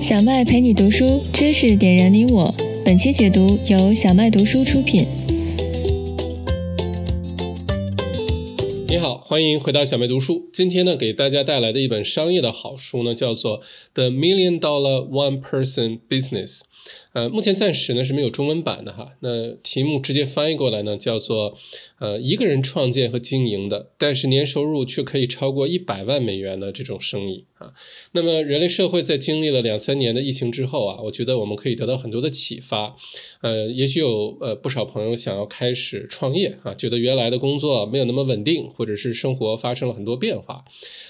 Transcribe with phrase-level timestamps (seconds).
[0.00, 2.54] 小麦陪你读书，知识点燃你我。
[2.84, 5.06] 本期解读由小麦读书出品。
[8.90, 10.48] 你好，欢迎回到小麦读书。
[10.50, 13.60] 今天呢，给大家带来的一本商业的好书呢，叫做
[13.92, 16.60] 《The Million Dollar One Person Business》。
[17.12, 19.12] 呃，目前暂时呢是没有中文版的哈。
[19.20, 21.54] 那题目直接翻译过来呢，叫做
[21.98, 27.74] 呃一个人创建和经营的，但是年收入却可以超过一百万美元的这种生意啊。
[28.12, 32.96] 那么人类社会在经历了两三年的疫情之后啊，我觉得我们可以得到很多的启发。
[33.42, 40.64] 呃，也许有呃不少朋友想要开始创业啊，觉得原来的工作没有那么稳定，或者是生活发生了很多变化。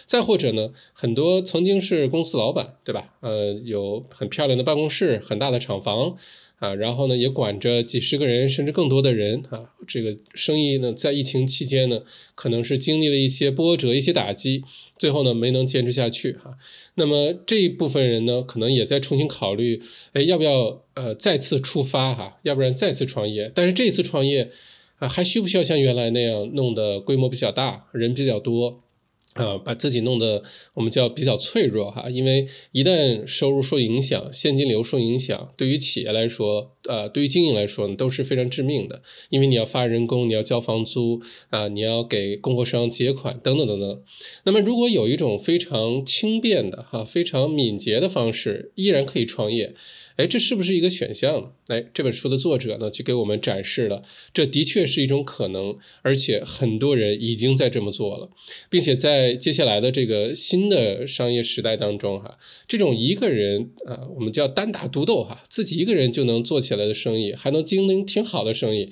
[0.06, 3.14] 再或者呢，很多曾经是公司老板，对吧？
[3.20, 6.16] 呃，有很漂亮的办公室，很大的厂房
[6.60, 9.74] 啊，然后呢，也管着几十个人甚至更多的人啊。
[9.86, 12.00] 这个生意呢，在疫情期间呢，
[12.34, 14.64] 可能是经历了一些波折、一些打击，
[14.98, 16.56] 最后呢，没能坚持下去哈。
[16.94, 19.82] 那么这一部分人呢，可能也在重新考虑，
[20.14, 22.39] 哎，要不要呃再次出发哈？
[22.44, 23.52] 要不然再次创业？
[23.55, 24.50] 但是这次创业
[24.98, 28.82] 啊，还需不需要像原来那样弄得规模比较大，人比较多？
[29.34, 30.42] 啊，把自己弄得
[30.74, 39.03] 我们叫比较脆弱哈，因为一旦收入受影响，现金流受影响，对于企业来说，呃，对于经营来说呢，都是非常致命的。
[39.31, 44.03] 因为你要发人工，你要交房租啊，你要给供货商结款等等等等。
[44.45, 49.75] 那么，如果有一种非常轻便的哈，非常敏捷的方式，依然可以创业。
[50.17, 51.50] 哎，这是不是一个选项呢？
[51.69, 54.02] 哎，这本书的作者呢，就给我们展示了，
[54.34, 58.30] 这的确是一种可能，而且很多人已经在这么做了，
[58.69, 62.36] 并且在接下来的这个新的商业时代当中，哈，
[62.67, 68.90] 这种一个人啊，我们叫单打独斗，哈，自己一个人就能做起来来的生意，还能经营挺好的生意。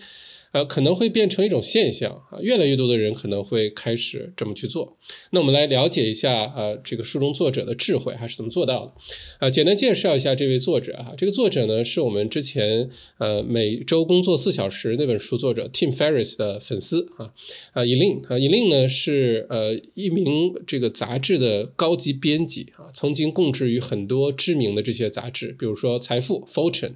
[0.53, 4.97] 呃，可能会变成一种现象啊，越来越多的人可能会开始这么去做。
[5.33, 8.95] 那我们来了解一下，呃，这个书中作者的智慧还是怎么做到的？
[9.41, 17.35] 啊，简单介绍一下这位作者啊，这个作者呢是我们之前呃每周工作四小时那本书作者 Tim Ferriss 的粉丝啊，
[17.73, 26.93] 啊 e l i n 啊 e l i n 呢是呃一名这个杂志的高级编辑啊，曾经供职于很多知名的这些杂志，比如说财富 Fortune。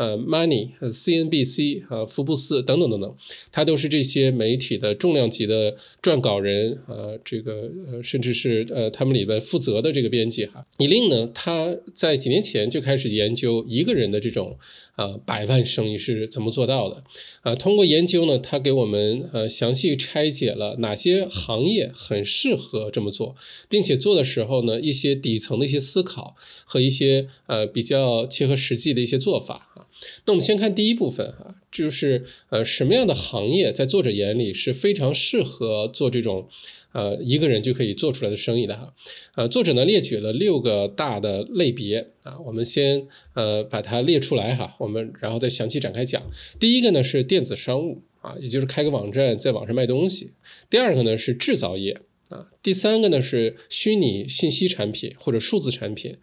[0.00, 3.14] 呃，Money、呃 CNBC、呃，福布斯等等等等，
[3.52, 10.64] 他都是这些媒体的重量级的撰稿人，呃，这个呃，甚至是呃，他们里边负责的这个编辑哈。
[10.78, 14.56] 以令呢，他在几年前就开始研究一个人的这种
[14.96, 17.04] 呃百万生意是怎么做到的，
[17.42, 23.36] 啊，通过研究呢，他给我们呃详细拆解了哪些行业很适合这么做，
[23.68, 26.34] 并且做的时候呢，一些底层的一些思考
[26.64, 29.88] 和一些呃比较切合实际的一些做法啊。
[30.24, 36.48] 那我们先看第一部分哈，就是呃什么样的行业在作者眼里是非常适合做这种
[36.92, 38.94] 呃一个人就可以做出来的生意的哈，
[39.34, 46.22] 呃作者呢列举了六个大的类别啊，我们先呃把它列出来哈，我们然后再详细展开讲。
[46.58, 50.32] 第一个呢是电子商务啊，也就是开个网站在网上卖东西；
[50.68, 51.92] 第二个呢是制造业
[52.28, 56.14] 啊；第三个呢是虚拟信息产品或者数字产品；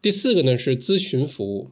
[0.00, 1.70] 第四个呢是咨询服务。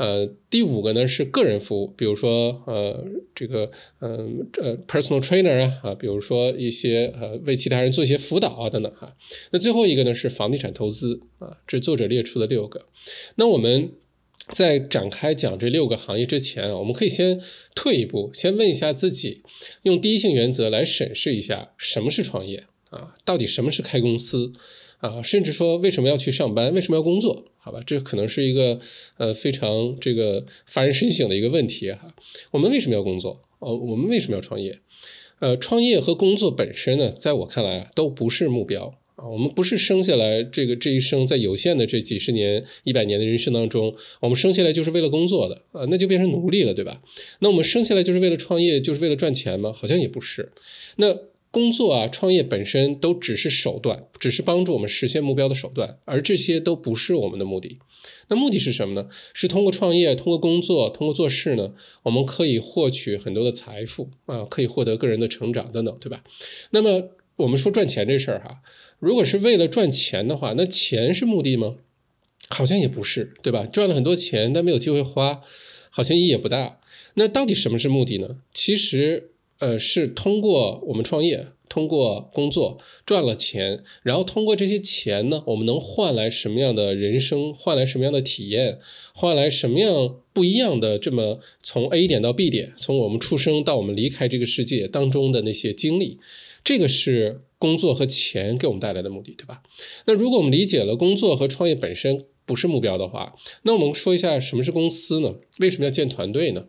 [0.00, 9.14] 呃，第五个呢是个人服务，比如说呃这个嗯呃 personal trainer 啊啊，比如说一些呃为其他人做一些辅导啊等等哈。
[9.50, 12.86] 那最后一个呢是房地产投资啊，这作者列出的六个。
[13.34, 13.92] 那我们
[14.48, 17.38] 在展开讲这六个行业之前啊，我们可以先
[17.74, 19.42] 退一步，先问一下自己，
[19.82, 24.54] 用第一性原则来审视一下什么是创业啊，到底什么是开公司。
[25.00, 26.72] 啊，甚至说为什么要去上班？
[26.74, 27.44] 为什么要工作？
[27.56, 28.78] 好吧，这可能是一个
[29.16, 32.14] 呃非常这个发人深省的一个问题哈。
[32.50, 33.40] 我们为什么要工作？
[33.60, 34.78] 哦，我们为什么要创业？
[35.38, 39.26] 呃，创业和工作本身呢，在我看来啊，都不是目标啊。
[39.26, 47.00] 我们不是生下来这个这一生在有限的这几十年、一百年的人生当中，我们生下来就是为了工作的啊，那就变成奴隶了，对吧？
[47.38, 49.72] 那我们生下来就是为了创业，就是为了赚钱吗？
[49.74, 50.52] 好像也不是。
[50.96, 51.29] 那。
[51.52, 57.78] 工作啊，创业本身都只是手段，只是帮助我们实现目标的手段，而这些都不是我们的目的。
[58.28, 59.08] 那目的是什么呢？
[59.34, 61.74] 是通过创业，通过工作，通过做事呢，
[62.04, 66.22] 我们可以获取很多的财富啊，可以获得个人的成长等等，对吧？
[66.70, 68.60] 那么我们说赚钱这事儿哈，
[69.00, 71.74] 如果是为了赚钱的话，那钱是目的吗？
[72.48, 73.66] 好像也不是，对吧？
[73.66, 75.42] 赚了很多钱，但没有机会花，
[75.90, 76.78] 好像意义也不大。
[77.14, 78.36] 那到底什么是目的呢？
[78.54, 79.29] 其实。
[79.60, 87.54] 呃，是通过我们创业，通过工作赚了钱，然后通过这些钱呢，我们能换来什么样的人生？
[87.54, 88.78] 换来什么样的体验？
[89.14, 90.98] 换来什么样不一样的？
[90.98, 96.18] 这么从 A 点到 B 点，从我们出生到我们离开这个世界当中的那些经历，
[96.64, 99.62] 这个是工作和钱给我们带来的目的，对吧？
[100.06, 105.34] 那如果我们理解了工作和创业本身不是目标的话，那我们说一下什么是公司呢？
[105.58, 106.64] 为什么要建团队呢？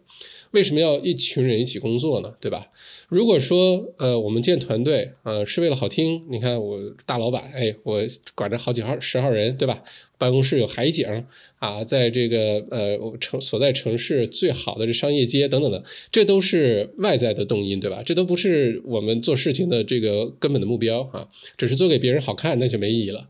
[0.52, 2.34] 为什么要一群人一起工作呢？
[2.40, 2.68] 对吧？
[3.08, 8.02] 如果说呃，我们建团队呃是为了好听，你看我大老板，哎，我
[8.36, 9.84] 管着好几号十号人，对吧？
[10.18, 11.26] 办公室有海景
[11.58, 18.04] 啊，在这个呃城所在城市最好的这商业街等等的，这都是外在的动因，对吧？
[18.06, 21.28] 这都不是我们做事情的这个根本的目标啊，
[21.58, 23.28] 只是做给别人好看，那就没意义了。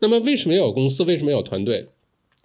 [0.00, 1.04] 那么为什么要有公司？
[1.04, 1.86] 为什么要有团队？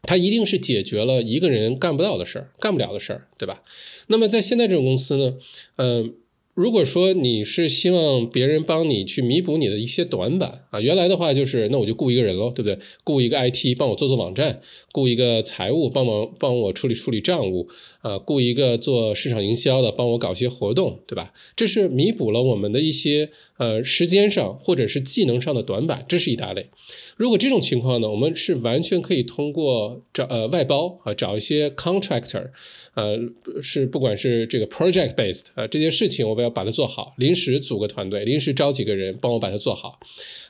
[0.07, 3.62] 它一定是解决了一个人干不到的事儿，干不了的事儿，对吧？
[4.07, 5.36] 那么在现在这种公司呢，
[5.75, 6.15] 嗯。
[6.57, 12.80] 如果说你是希望别人帮你去弥补你的一些短板啊，原来的话就是那我就雇一个人喽，对不对？
[13.04, 14.59] 雇一个 IT 帮我做做网站，
[14.92, 17.69] 雇一个财务帮忙帮我处理处理账务
[18.01, 21.31] 啊，雇一个做市场营销的帮我搞些活动，对吧？
[21.56, 26.71] 这是弥补了我们的一些呃时间上或者是技能上的短板，这是一大类。
[27.18, 32.52] 如果这种情况呢，我们是完全可以通过找呃外包啊，找一些 contractor，
[32.94, 33.18] 呃
[33.62, 40.00] 是不管是这个 project based 啊这件事情，我们要把它做好，临时组个团队，临时招几个人帮我把它做好，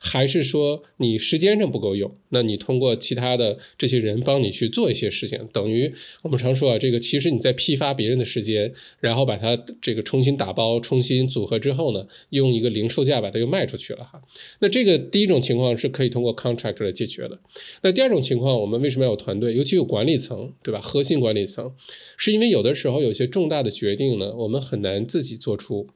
[0.02, 5.94] 还是说你时间上不够用，那你通过其他的这些人帮你去做一些事情，等于
[6.24, 14.22] 我们常说啊，这个其实你在批发别人的时间，然后把它这个重新打包、重新组合之后呢，用一个零售价把它又卖出去了哈。
[14.60, 17.40] 那这个第一种情况是可以通过 con 来解决的。
[17.82, 19.54] 那第二种情况，我们为什么要有团队？
[19.54, 20.80] 尤其有管理层，对吧？
[20.82, 21.74] 核心管理层，
[22.18, 25.88] 是因为有的时候有些重大的决定呢，我们很难自己做出，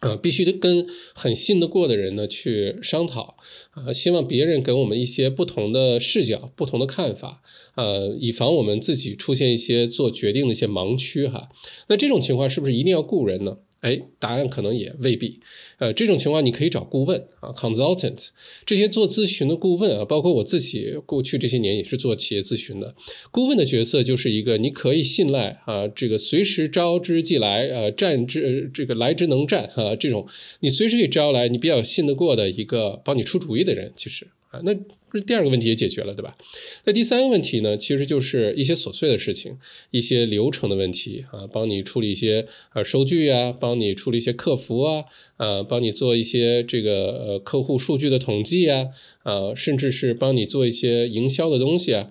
[0.00, 3.36] 啊，必须得跟很信得过的人呢去商讨，
[3.70, 7.42] 啊，希望别人给我们一些不同的视角、不同的看法，
[7.76, 11.48] 呃，以防我们自己出现一些做决定的一些盲区哈。
[11.88, 13.58] 那这种情况是不是一定要雇人呢？
[13.84, 15.38] 哎，答案可能也未必。
[15.78, 18.28] 呃，这种情况你可以找顾问啊，consultant，
[18.64, 22.94] 这些做咨询的顾问啊，包括我自己过去这些年也是做企业咨询的。
[23.30, 30.26] 顾问的角色就是一个你可以信赖啊，这个随时招之即来，呃，战之这个来之能战啊，这种
[30.60, 34.74] 你随时可以招来你比较信得过的一个帮你出主意的人，其实啊，那。
[35.14, 36.36] 这第二个问题也解决了，对吧？
[36.84, 39.56] 那第三个问题呢，其实就是一些琐碎的事情，
[39.92, 45.04] 一些流程的问题啊，帮你处理一些呃收据啊，帮你处理一些客服啊，
[45.36, 48.88] 呃，帮你做一些这个呃客户数据的统计啊，
[49.22, 52.10] 呃，甚至是帮你做一些营销的东西啊，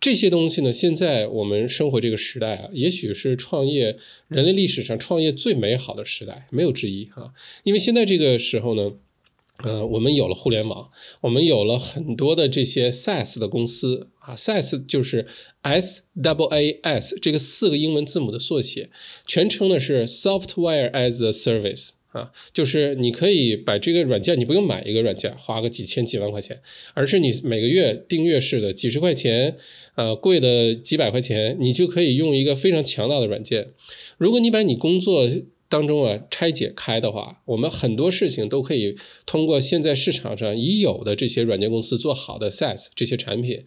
[0.00, 7.32] 这些东西呢，现在我们生活这个时代啊，也许是创业人类历史上创业最美好的时代，没有之一啊，
[7.62, 8.94] 因为现在这个时候呢。
[9.62, 10.90] 呃，我们有了互联网，
[11.20, 15.26] 我们有了很多的这些 SaaS 的公司啊，SaaS 就是
[15.62, 18.88] S W A S 这个四个英文字母的缩写，
[19.26, 26.62] 全称呢是 Software as a Service 啊，就是你可以把这个软件，你不用买一个软件，花个几千几万块钱，
[26.94, 29.56] 而是你每个月订阅式的几十块钱，
[29.94, 33.72] 呃，贵的几百块钱，你就可以用一个非常强大的软件。
[34.16, 35.28] 如果你把你工作
[35.70, 43.64] 当中啊，拆解开的话，我们很多事情都可以通过现在市场上已有的这些软件公司做好的 SaaS 这些产品，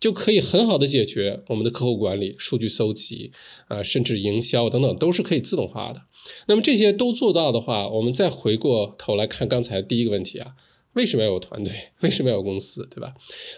[0.00, 3.30] 就可以很好的解决我们的客户管理、数据搜集
[3.68, 6.02] 啊，甚至营销等等，都是可以自动化的。
[6.46, 10.54] 那么这些都做到的话，我们再回过头来看刚才第一个问题啊。
[10.94, 11.72] 为什么要有团队？
[12.00, 12.86] 为什么要有公司？
[12.90, 13.14] 对吧？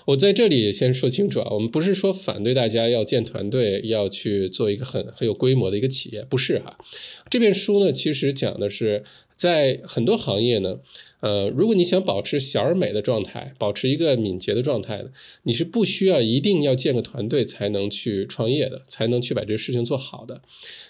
[0.06, 6.78] 我在这里先说清楚啊，我们不是说反对大家要建团队，要去做一个很很有规模的一个企业，不是哈。
[7.28, 10.78] 这本书呢，其实讲的是在很多行业呢。
[11.24, 15.08] 呃，如果你想保持小而美的状态，保持一个敏捷的状态呢，
[15.44, 20.42] 你是不需要一定要建个团队才能去创业的，才能去把这个事情做好的。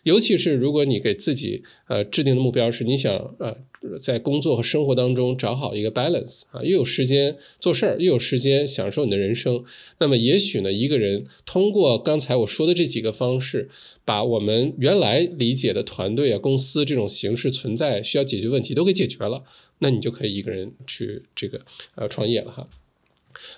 [0.03, 3.57] 尤其是如果你给自己呃制定的目标是你想呃
[4.01, 9.63] 在工作和生活当中找好一个 balance 啊，又有时间做事儿，又有时间享受你的人生，
[10.01, 13.69] 那么也许呢，一个人通过刚才我说的这几个方式，
[14.05, 19.45] 把我们原来理解的团队啊、公司这种形式存在需要解决问题都给解决了。
[19.85, 21.61] 那你就可以一个人去这个
[21.95, 22.67] 呃创业了哈。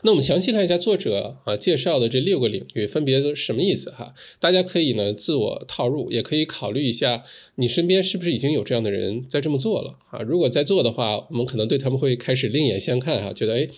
[0.03, 4.13] 那我们详细看一下作者啊介绍的这六个领域分别是什么意思哈？
[4.41, 7.23] 大家可以呢自我套入，也可以考虑一下
[7.55, 10.21] 你身边是不是已经有这样的人在这么做了啊？
[10.23, 13.69] 如果在做的话，我们可能对他们会开始另眼相看哈，觉得哎。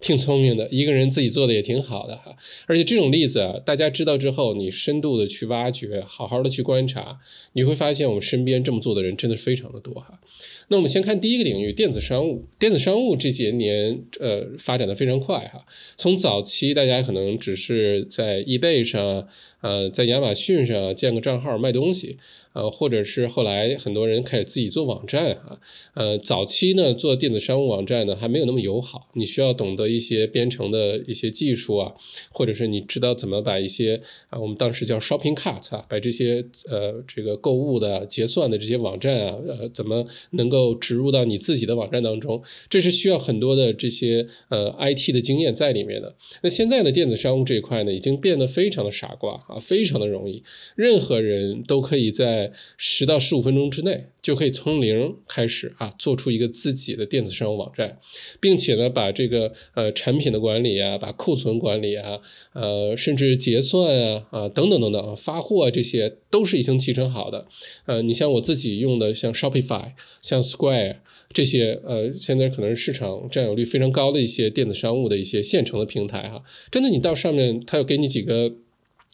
[0.00, 2.36] 挺聪明的，一个人自己做的也挺好的哈。
[2.66, 7.18] 而且这种例子，大家知道之后，你深度的去挖掘，好好的去观察，
[7.54, 10.20] 你会发现我们身边这么做的人真的非常的多哈。
[10.68, 12.44] 那我们先看第一个领域，电子商务。
[12.58, 15.64] 电子商务这些年呃发展的非常快哈。
[15.96, 19.28] 从早期大家可能只是在 eBay 上，
[19.66, 22.16] 呃，在亚马逊上建个账号卖东西。
[22.56, 25.60] 呃，或者是后来很多人开始自己做网站啊，
[25.92, 31.92] 呃，早期呢做电子商务网站呢还没有那么友好，你需要懂得一些编程的一些技术啊，
[32.30, 46.14] 或者是你知道怎么把一些啊，我们当时叫 shopping cart 啊，把这些呃这个购物的结算的这些网站啊，呃，怎么能够植入到你自己的网站当中，这是需要很多的这些呃 IT 的经验在里面的。
[46.40, 50.42] 那现在的电子商务这一块呢，已经变得非常的傻瓜啊，非常的容易，
[50.74, 57.98] 任何人都可以在十到十五分钟之内，就可以从零开始啊，做出一个自己的电子商务网站，
[58.40, 62.20] 并且呢，把这个呃产品的管理啊，把库存管理啊，
[62.52, 67.46] 呃，甚至结算啊啊等等等等，发货这些都是已经集成好的。
[67.86, 70.96] 呃，你像我自己用的，像 Shopify、像 Square
[71.32, 76.42] 这些，呃，现在可能是市场占有率非常高的一些电子商务的一些现成的平台哈。
[76.70, 78.54] 真的，你到上面，它要给你几个。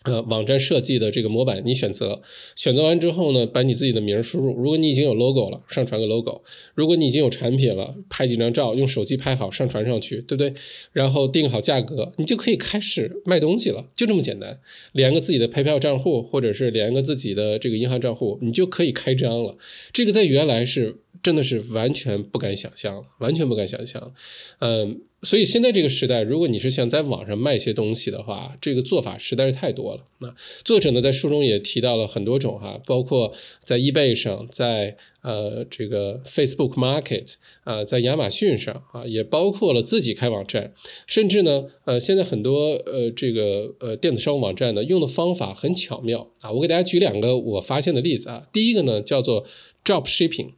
[0.04, 2.20] 呃，网站设计的这个模板你选择，
[2.56, 4.54] 选择完之后呢，把你自己的名输入。
[4.56, 6.42] 如果你已经有 logo 了，上传个 logo；
[6.74, 10.54] 如果你已经有产品了，拍几张照，用手机拍好上传上去，对不对？
[10.92, 14.60] 然后定好价格，你就可以开始卖东西了，就这么简单。
[14.92, 19.56] 连个自己的 PayPal 账户，或者是连个自己的这个银行账户，你就可以开张了。
[19.92, 24.12] 这个在原来是真的是完全不敢想象，完全不敢想象。
[24.58, 25.02] 嗯。
[25.24, 30.04] 所以现在这个时代，如果你是想在网上卖一些东西的话，这个做法实在是太多了。
[30.18, 40.74] 那作者呢，在书中也提到了很多种哈，包括在 eBay 上，在呃这个 Facebook Market 啊，在亚马逊上啊，也包括了自己开网站，
[41.06, 46.50] 甚至呢，呃，现在很多呃这个呃电子商务网站呢，用的方法很巧妙啊。
[46.50, 49.46] 我给大家举两个我发现的例子啊，第一个呢叫做
[49.84, 50.54] Drop Shipping。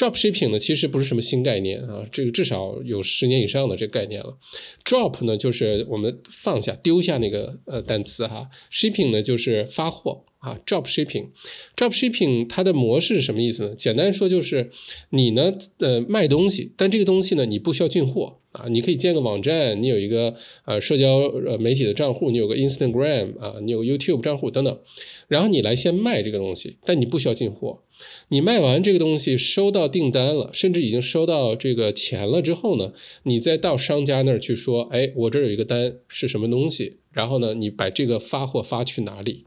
[0.00, 4.38] Drop shipping 呢，其实不是什么新概念啊，这个至少有十年以上的这个概念了。
[4.82, 8.48] Drop 呢，就是我们放下、丢下那个呃单词哈。
[8.72, 10.58] Shipping 呢，就是发货啊。
[10.64, 13.74] Drop shipping，Drop shipping 它的模式是什么意思呢？
[13.74, 14.70] 简单说就是
[15.10, 24.80] 你呢呃卖东西，但这个东西呢你不需要进货啊，你可以建个网站，你有一个呃社交呃媒体的账户，你有个 Instagram 啊，你有 YouTube 账户等等，
[25.28, 27.82] 然后你来先卖这个东西，但你不需要进货。
[28.28, 32.92] 你卖完这个东西，收到订单了，甚至已经收到这个钱了之后呢，
[33.24, 39.44] 你再到商家那儿去说，哎，我这儿有一个单是什么东西，然后呢，你把这个发货发去哪里？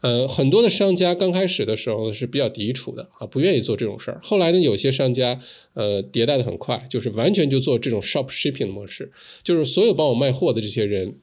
[0.00, 4.20] 呃，很多的商家刚开始的时候是比较抵触的啊，不愿意做这种事儿。
[4.22, 5.40] 后来呢，有些商家
[5.72, 9.10] 呃迭代的很快，就是完全就做这种 shop shipping 的模式，
[9.42, 11.14] 就是所有帮我卖货的这些人。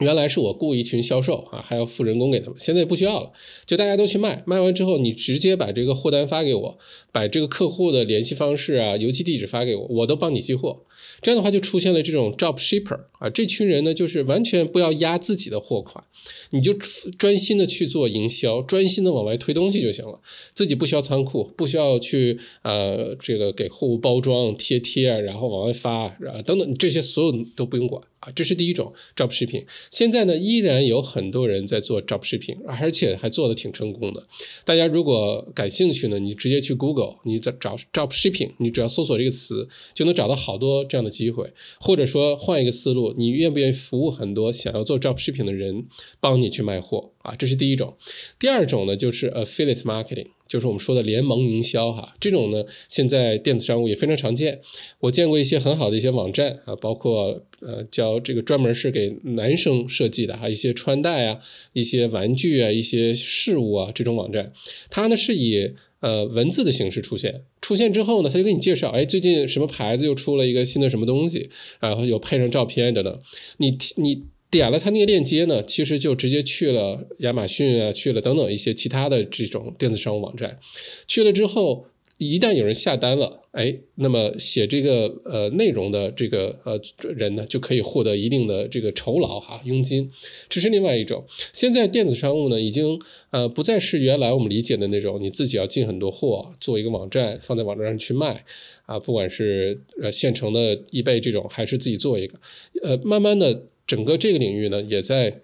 [0.00, 3.32] 原来是我雇一群销售啊，还要付人工给他们，现在不需要了，
[3.66, 6.78] 就大家都去卖，卖完之后你直接把这个货单发给我，
[7.12, 10.82] 把这个客户的联系方式啊、邮寄地址发给我，我都帮你寄货。
[11.22, 16.02] 这样的话就出现了这种 drop shipper 啊，这群人呢就是完全不要压自己的货款，
[16.50, 16.72] 你就
[17.18, 20.20] 专心的去做营销，专心的往外推东西就行了，
[20.54, 28.02] 自己不需要仓库，不需要去呃这个给货物包装贴贴，然后往外发啊等等这些所有都不用管。
[28.20, 29.64] 啊，这是第一种 drop 货品。
[29.90, 34.26] 现在呢，依然有很多人在做 drop 货品而且还做的挺成功的。
[34.64, 41.50] 大家如果感兴趣呢，你直接去 Google，你找找 drop 货品你只要搜索这个词，就能找到好多这样的机会。
[41.80, 45.86] 或者说换一个思路，你愿不愿意服务很多想要做 drop 货品的人，
[46.20, 47.12] 帮你去卖货？
[47.22, 47.96] 啊，这是第一种。
[48.38, 50.28] 第二种呢，就是 affiliate marketing。
[50.50, 54.60] 就是我们说的联盟营销哈，这种呢，现在电子商务也非常常见。
[54.98, 61.38] 我见过一些很好的一些网站啊，包括呃叫这个专门是给男生设计的哈，一些穿戴啊、
[61.72, 64.52] 一些玩具啊、一些饰物啊这种网站，
[64.90, 73.16] 它呢是以呃文字的形式出现，出现之后呢，他就给你介绍，哎，最近什么牌子又出了一个新的什么东西，然后有配上照片等等，
[73.58, 74.24] 你你。
[74.50, 80.58] 点了他那个链接呢，其实就直接去了亚马逊啊，去了等等一些其他的这种电子商务网站。
[81.06, 81.86] 去了之后，
[82.18, 86.78] 一旦有人下单了，哎，那么写这个呃内容的这个呃
[87.14, 90.10] 人呢，就可以获得一定的这个酬劳哈，佣金。
[90.48, 91.24] 这是另外一种。
[91.52, 98.44] 现在电子商务呢，已经呃不再是原来我们理解的那种，你自己要进很多货，做一个网站放在网站上去卖
[98.84, 102.38] 啊，不管是呃现成的易贝这种，还是自己做一个，
[102.82, 103.66] 呃，慢慢的。
[103.90, 105.40] 整个这个领域呢，也在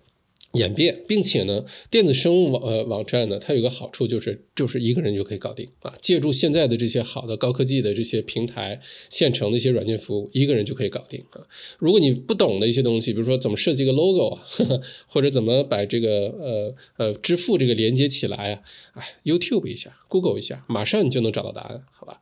[0.52, 5.94] 演变，并且呢，电子生物网呃网站呢，它有个好处就是，就是一个人就可以搞定啊。
[6.00, 11.46] 借助现在的这些好的高科技的这些平台，现成的一些软件服务，一个人就可以搞定啊。
[11.78, 14.42] 如果你不懂的一些东西，比如说怎么设计个 logo 啊，
[15.06, 18.62] 或者怎么把这个呃呃支付这个连接起来啊，
[18.94, 22.20] 哎，YouTube 一下，Google 一下，马上你就能找到答案，好吧？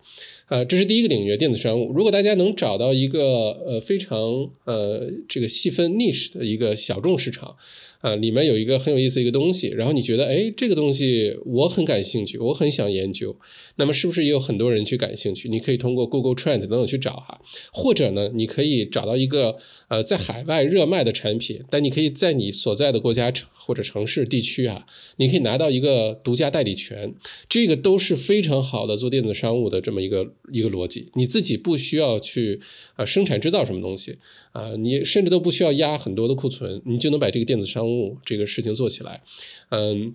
[0.48, 1.92] 呃，这是第一个领域，电子商务。
[1.92, 7.56] 如果大家能找到一个呃非常呃这个细分 niche 的一个小众市场，
[8.04, 13.34] 啊，里面有一个很有意思一个东西，然后你觉得哎这个东西我很感兴趣，我很想研究。
[13.76, 15.48] 那么是不是也有很多人去感兴趣？
[15.48, 17.40] 你可以通过 Google Trend 等等去找哈，
[17.72, 19.56] 或者呢，你可以找到一个
[19.88, 24.84] 呃在海外热卖的产品，但你可以在你所在的国家或者城市地区啊，
[25.16, 27.14] 你可以拿到一个独家代理权，
[27.48, 31.08] 这个都是非常好的做电子商务的这么一个一个逻辑。
[31.14, 32.60] 你自己不需要去
[32.96, 34.18] 啊生产制造什么东西
[34.54, 39.22] 啊，你甚至都不需要压很多的库存，你就能把这个电子商务这个事情做起来，
[39.68, 40.14] 嗯。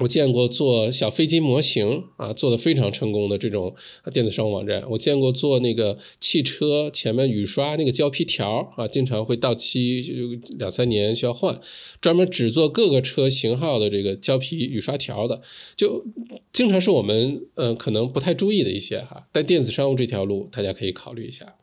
[0.00, 3.74] 我见过做小飞机模型啊，做的非常成功的这种
[4.12, 4.84] 电子商务网站。
[4.90, 10.02] 我见过做那个汽车前面雨刷那个胶皮条啊，经常会到期
[10.58, 11.58] 两三年需要换，
[11.98, 15.40] 专门只做各个车型号的这个胶皮雨刷条的，
[15.74, 16.04] 就
[16.52, 19.26] 经常是我们呃可能不太注意的一些哈。
[19.32, 21.54] 但电子商务这条路大家可以考虑一下。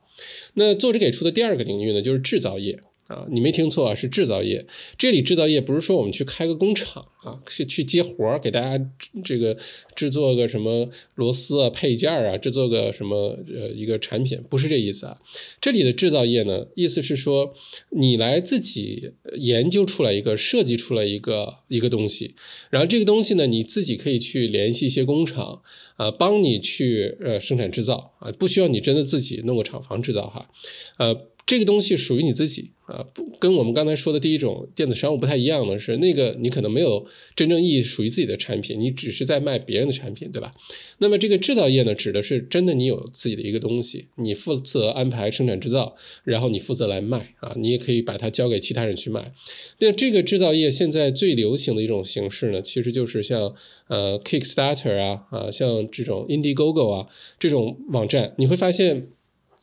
[0.55, 2.79] 那作者给出的第二个领域呢，就是制造业。
[3.07, 4.65] 啊，你没听错啊，是制造业。
[4.98, 8.91] 这里制造业不是说我们去开个工厂啊，是去接活儿，给大家
[9.24, 9.57] 这个
[9.93, 15.17] 制作个什么螺丝啊、配件儿啊，制作个什么呃一个产品，不是这意思啊。
[15.60, 17.53] 这里的制造业呢，意思是说
[17.89, 22.36] 你来自己研究出来一个、设计出来一个一个东西，
[22.69, 25.62] 然后这个东西呢，你自己可以去联系一些工厂
[25.98, 30.50] 啊，帮你去呃生产制造啊，不需要你真的自己弄个厂房制造哈，
[30.98, 31.32] 呃。
[31.45, 40.53] 这个东西属于你自己啊，不跟我们刚才说的第一种电子商务不太一样的是，那个你可能没有真正意义属于自己的产品，你只是在卖别人的产品，对吧？
[41.00, 49.33] 那么这个制造业呢，指的是真的你有自己的一个东西，你负责安排生产制造，然后你负责来卖啊，你也可以把它交给其他人去卖。
[49.79, 53.53] 那这个制造业现在最流行的一种形式呢，其实就是像
[53.88, 57.07] 呃 Kickstarter 啊啊，像这种 Indiegogo 啊
[57.38, 59.09] 这种网站，你会发现。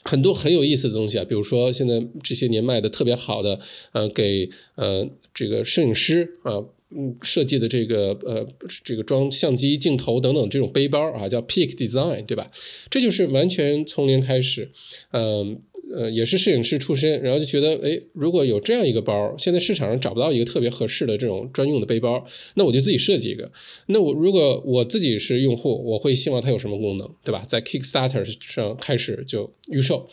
[0.05, 3.61] 很多很有意思的东西啊，比如说现在这些年卖的特别好的，
[3.93, 6.57] 呃，给呃这个摄影师啊，
[6.91, 8.47] 嗯设计的这个呃
[8.85, 12.51] 这个装相机镜头等等这种背包啊，叫 Peak Design，对吧？
[12.89, 14.71] 这就是完全从零开始，
[15.13, 15.61] 嗯。
[15.95, 23.51] 呃也是摄影师出身，然后就觉得，哎，如果有这样一个包，现在市场上找不到一个特别合适的这种专用的背包，那我就自己设计一个。
[23.87, 27.43] 那我如果我自己是用户，我会希望它有什么功能，对吧？
[27.47, 30.07] 在 Kickstarter 上开始就预售，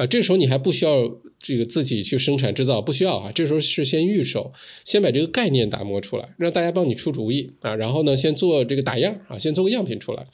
[0.00, 1.20] 啊，这时候你还不需要。
[1.42, 4.52] 这个自己去生产制造不需要啊，这时候是先预售，
[4.84, 10.26] 先把这个概念打磨出来，让大家帮你出主意啊，然后呢，先做这个打样啊，先做个样品出来。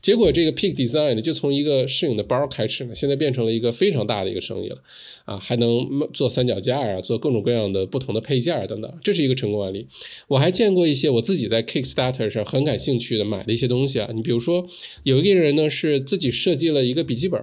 [0.00, 4.78] 结果这个 Peak Design 就从一个摄影的包开始呢，现在变成了一个非常大的一个生意了
[5.26, 9.86] 啊，还能做三脚架啊，做各种各样的不同的配件等等，这是一个成功案例。
[10.28, 14.66] 我还见过一些我自己在 Kickstarter 上很感兴趣的买的一些东西啊，你比如说
[15.02, 17.38] 有一个人呢是自己设计了一个笔记本。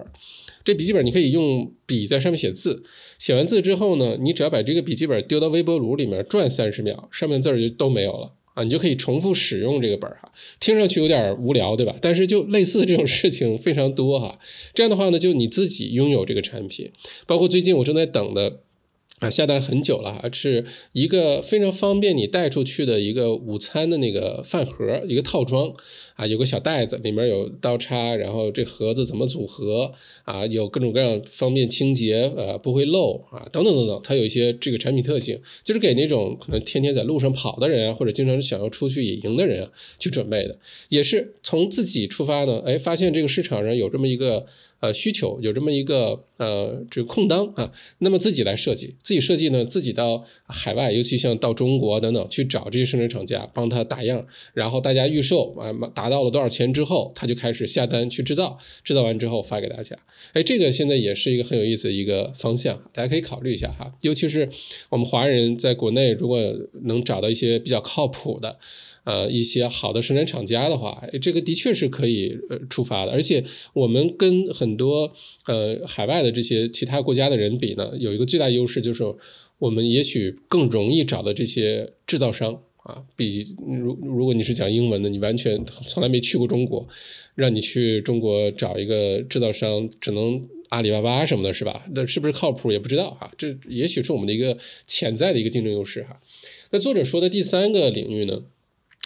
[0.64, 2.82] 这笔记本你可以用笔在上面写字，
[3.18, 10.30] 写完字之后呢，你只要把这个笔记本丢到微波炉里面转三十秒，上面字儿就都没有了啊，你就可以重复使用这个本儿哈。
[10.60, 11.96] 听上去有点无聊，对吧？
[12.00, 14.38] 但是就类似这种事情非常多哈。
[14.74, 16.90] 这样的话呢，就你自己拥有这个产品，
[17.26, 18.60] 包括最近我正在等的。
[19.22, 25.72] 啊，下单很久了啊，是一个非常方便你带出去的一个午餐的那个饭盒，一个套装
[26.16, 29.92] 啊，有个小袋子，里面有刀叉，然后这盒子怎么组合
[30.24, 40.58] 啊，有各种各样方便清洁，呃，不会漏啊，等等等等，它有一些这个产品特性，就是给那种可能天天在路上跑的人啊，或者经常想要出去野营的人啊去准备的，
[40.88, 44.46] 也是从自己出发呢，哎，发现这个市场上有这么一个。
[44.82, 59.96] 呃，需求有这么一个呃这个空档啊，那么自己来设计，自己设计呢，自己到海外，尤其像到中国等等去找这些生产厂家，帮他打样，然后大家预售啊，达到了多少钱之后，他就开始下单去制造，制造完之后发给大家。
[60.32, 63.92] 哎，这个现在也是一个很有意思的一个方向，大家可以考虑一下哈。
[64.00, 64.48] 尤其是
[64.88, 66.40] 我们华人在国内，如果
[66.82, 68.58] 能找到一些比较靠谱的。
[69.04, 73.10] 呃，一些好的生产厂家的话，这个的确是可以呃出发的。
[73.10, 75.12] 而且我们跟很多
[75.46, 79.02] 呃海外的这些其他国家的人比呢，有一个最大优势就是
[79.58, 83.02] 我们也许更容易找到这些制造商啊。
[83.16, 86.86] 比如如果你是讲英文的，你完全从来没去过中国，
[87.34, 91.86] 让你去中国找一个制造商，只能阿里巴巴什么的，是吧？
[91.92, 93.32] 那是不是靠谱也不知道哈。
[93.36, 96.20] 这也许是我们的一个潜在的一个竞争优势哈。
[96.70, 98.44] 那作者说的第三个领域呢？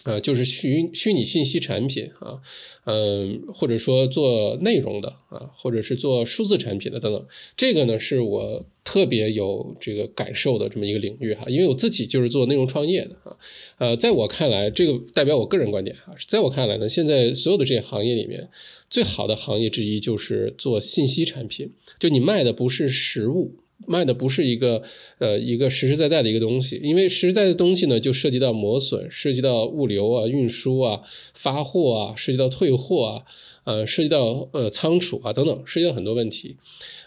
[0.06, 2.38] 呃，就是虚虚拟信息产品啊，
[2.84, 13.36] 嗯，或者说做内容的啊，或者是做数字产品的等等，这个呢是我特别有这个感受的这么一个领域哈，因为我自己就是做内容创业的啊，
[13.78, 18.48] 呃，在我看来，这个代表我个人观点啊，在我看来呢，现在所有的这些行业里面，
[18.88, 23.56] 最好的行业之一就是做信息产品，就你卖的不是实物。
[23.86, 24.82] 卖的不是一个
[25.18, 31.02] 呃一个实实在在的一个东西，因为实实在在的东西呢，就涉及到磨损，涉及到物流啊、运输啊、
[31.34, 33.22] 发货啊，涉及到退货啊，
[33.64, 36.56] 呃，涉及到呃仓储啊等等，涉及到很多问题。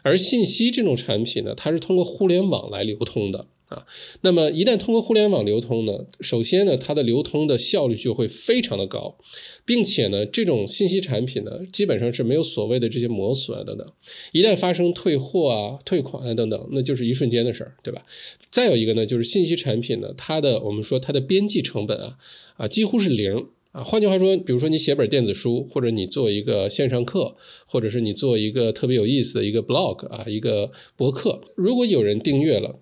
[0.03, 3.47] 而信息这种产品呢，它是通过互联网来流通的。
[3.69, 3.85] 啊，
[4.21, 9.15] 那么一旦通过互联网流通呢，首先呢，它的流通的效率就会非常的高，
[9.63, 13.87] 并且呢，这种信息产品呢，基本上是没有所谓的这些磨损啊等等，
[14.31, 18.01] 一旦发生退货啊、退款啊等等，那就是一瞬间的事儿，对吧？
[18.49, 22.17] 再有一个呢，就是信息产品呢，它的我们说它的边际成本啊
[22.57, 23.83] 啊几乎是零啊。
[23.83, 27.35] 换句话说，比如说你写本电子书，或者你做一个线上课，
[27.67, 32.79] 或者是你做一个特别有意思的一个 blog 啊，一个博客，如果有人订阅了。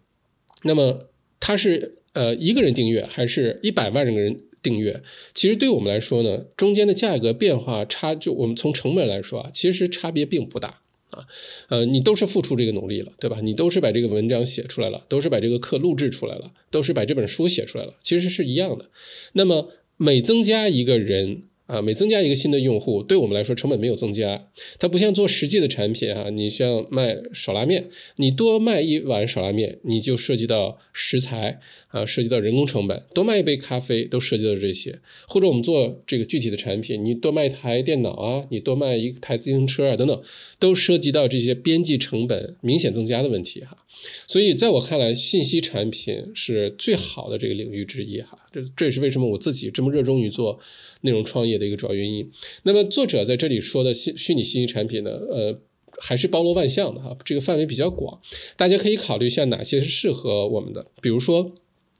[0.64, 5.02] 那么它是呃一个人订阅还是一百万人个人订阅？
[5.34, 11.26] 其实对我们来说呢，中间的价格变化差，就我们从成本来说啊，其实差别并不大啊。
[11.70, 13.40] 呃，你都是付出这个努力了，对吧？
[13.42, 18.90] 你都是把这个文章写出来了，都是把这个课录制出来了，都是把这本书写出来了，其实是一样的。
[19.34, 21.44] 那么每增加一个人。
[21.68, 24.48] 啊，每增加一个新的用户，对我们来说成本没有增加。
[24.80, 35.00] 它不像做实际的产品啊，你像卖手拉面，你多卖一碗手拉面，你就涉及到食材啊，涉及到人工成本；多卖一杯咖啡，都涉及到这些。
[35.28, 40.22] 或者我们做这个具体的产品，你多卖一台电脑啊，你多卖一台自行车啊，等等，
[40.58, 43.78] 都涉及到这些边际成本明显增加的问题哈。
[44.26, 48.38] 所以在我看来，信息产品是最好的这个领域之一哈。
[48.54, 50.58] 这这也是为什么我自己这么热衷于做
[51.02, 51.58] 内容创业。
[51.58, 52.32] 的一个主要原因。
[52.64, 55.60] 那么作者在这里说的虚虚拟信息产品呢，呃，
[56.00, 58.22] 还是包罗万象的哈，这个范围比较广，
[58.56, 61.56] 大家可以考虑一下哪些是适合我们的，比如说。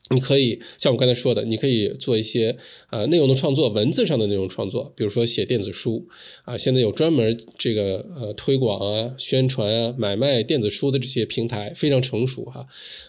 [0.10, 2.56] 你可以像我刚才说的，你可以做一些
[2.90, 6.08] 呃内容的创作，文字上的内容创作，比如说写电子书
[6.46, 12.66] 啊，现在有专门这个呃推广啊、宣传啊、买卖电子书的这些平台非常成熟哈。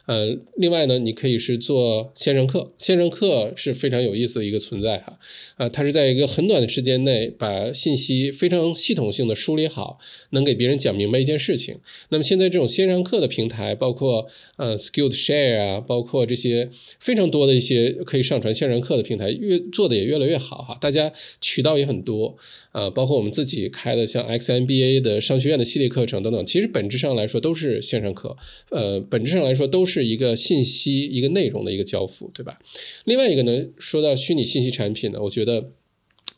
[0.06, 5.18] 呃，另外呢，你可以是做线上课，线上课是非常有意思的一个存在哈。
[5.56, 11.78] 啊，它是在一个很短的时间内把信息非常系统性的梳理好，能给别人讲明白一件事情。
[12.08, 16.68] 那么现在这种线上课的平台，包括呃 Skillshare 啊，包括这些。
[16.98, 22.36] 非常多的一些可以上传线上课的平台，越做的也越来越好哈，大家渠道也很多，
[22.72, 28.36] 呃，包括我们自己开的像 XMBA 的商学院的系列课程等等，其实本质上来说都是线上课，
[28.70, 32.58] 呃，本质上来说都是一个信息、一个内容的一个交付，对吧？
[33.04, 35.70] 另外一个呢，说到虚拟信息产品呢，我觉得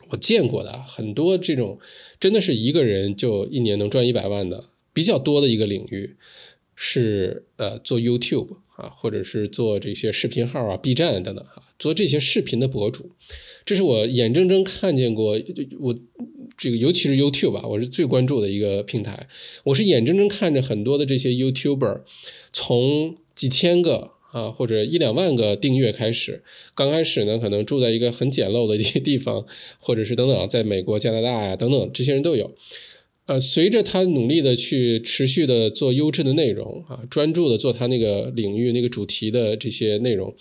[0.09, 1.79] 我见过的很多这种
[2.19, 6.15] 真的是一个人就一年能赚一百万的比较多的一个领域，
[6.75, 8.57] 是呃做 YouTube。
[8.81, 13.11] 啊，或者是做这些视频号啊、B 站等等哈，做这些视频的博主，
[13.63, 15.39] 这是我眼睁睁看见过。
[15.79, 15.95] 我
[16.57, 19.27] 这个尤其是 YouTube 吧，我是最关注的一个平台。
[19.65, 22.01] 我是眼睁睁看着很多的这些 YouTuber
[22.51, 29.45] 从几千个啊或者一两万个订阅开始，刚开始呢可能住在一个很简陋的一些地方，
[29.79, 32.55] 或者是等等，在美国、加拿大呀等等，这些人都有。
[33.27, 40.35] 呃，随着他努力的去持续的做优质的内容啊，专注的做他那个领域那个主题的这些内容，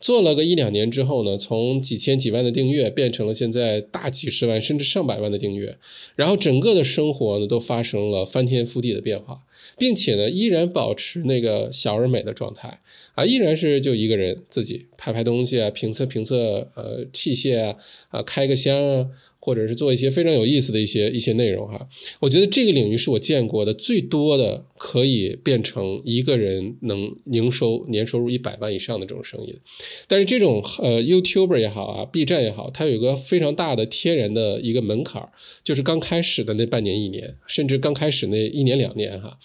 [0.00, 5.76] 做了个一两年之后呢，从几千几万的订阅变成了现在大几十万甚至上百万的订阅，
[6.16, 9.42] 然后整个的生活呢都发生了翻天覆地的变化，
[9.78, 12.80] 并且呢依然保持那个小而美的状态
[13.14, 17.76] 啊，依然是就一个人自己拍拍东西啊，评测评测呃器械啊
[18.08, 19.06] 啊开个箱啊。
[19.44, 21.88] 或者是做一些非常有意思的一些一些内容哈，
[22.20, 29.58] 我觉得这个领域是我见过的最多的可以变成一个人能营收年收入一百万以上的这种生意。
[30.06, 35.28] 但是这种呃 YouTuber 也好啊，B 站也好，它有一个非常大的天然的一个门槛
[35.64, 39.36] 就是刚开始的那半年一年，甚至刚开始那一年两年哈，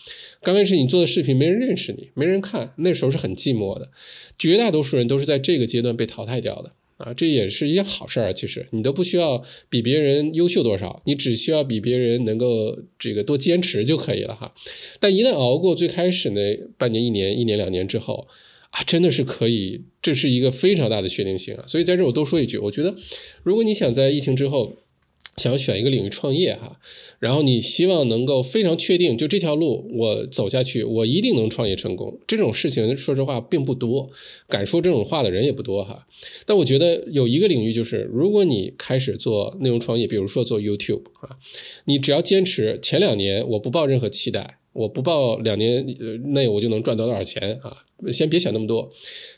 [0.43, 3.89] 刚开始你做的视频没人认识你，没人看，那时候是很寂寞的，
[4.37, 6.73] 绝大多数人都是在这个阶段被淘汰掉的。
[6.97, 8.33] 啊，这也是一件好事儿。
[8.33, 14.53] 其实你都不需要比别人优秀多少，你只需要比别人能够这个多坚持就可以了哈。
[14.99, 18.27] 但一旦熬过最开始那半年、一年、一年两年之后，
[18.71, 21.63] 啊，真的是可以，这是一个非常大的确定性啊。
[21.67, 22.95] 所以在这我多说一句，我觉得
[23.43, 24.77] 如果你想在疫情之后。
[25.37, 26.79] 想选一个领域创业哈，
[27.19, 32.19] 然后你希望能够非常确定，就这条路我走下去，我一定能创业成功。
[32.25, 34.09] 这种事情说实话并不多，
[34.49, 36.07] 敢说这种话的人也不多哈。
[36.45, 41.37] 但我觉得有一个领域就是，如果你开始做内容创业，比如说做 YouTube 啊，
[41.85, 44.57] 你只要坚持前两年，我不抱任何期待。
[44.77, 45.83] 我不报两年
[46.25, 47.75] 内我就能赚到多少钱啊？
[48.11, 48.87] 先别想那么多，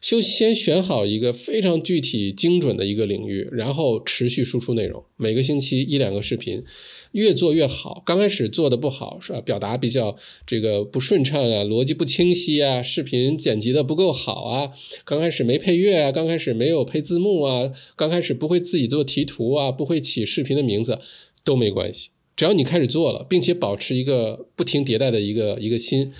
[0.01, 6.61] 就先选好一个非常具体、精准的一个领域，然后持续输出内容，每个星期一两个视频，
[7.13, 8.03] 越做越好。
[8.05, 9.39] 刚开始做的不好是吧？
[9.39, 14.73] 表达比较这个不顺畅啊，逻辑不清晰啊，视频剪辑的不够好啊，
[15.05, 20.99] 刚开始没配乐啊，刚开始没有配字幕啊，刚开始不会自己做题图啊，不会起视频的名字
[21.45, 26.13] 都没关系，只要你开始做了，并且保持一个不停迭代的一个一个心。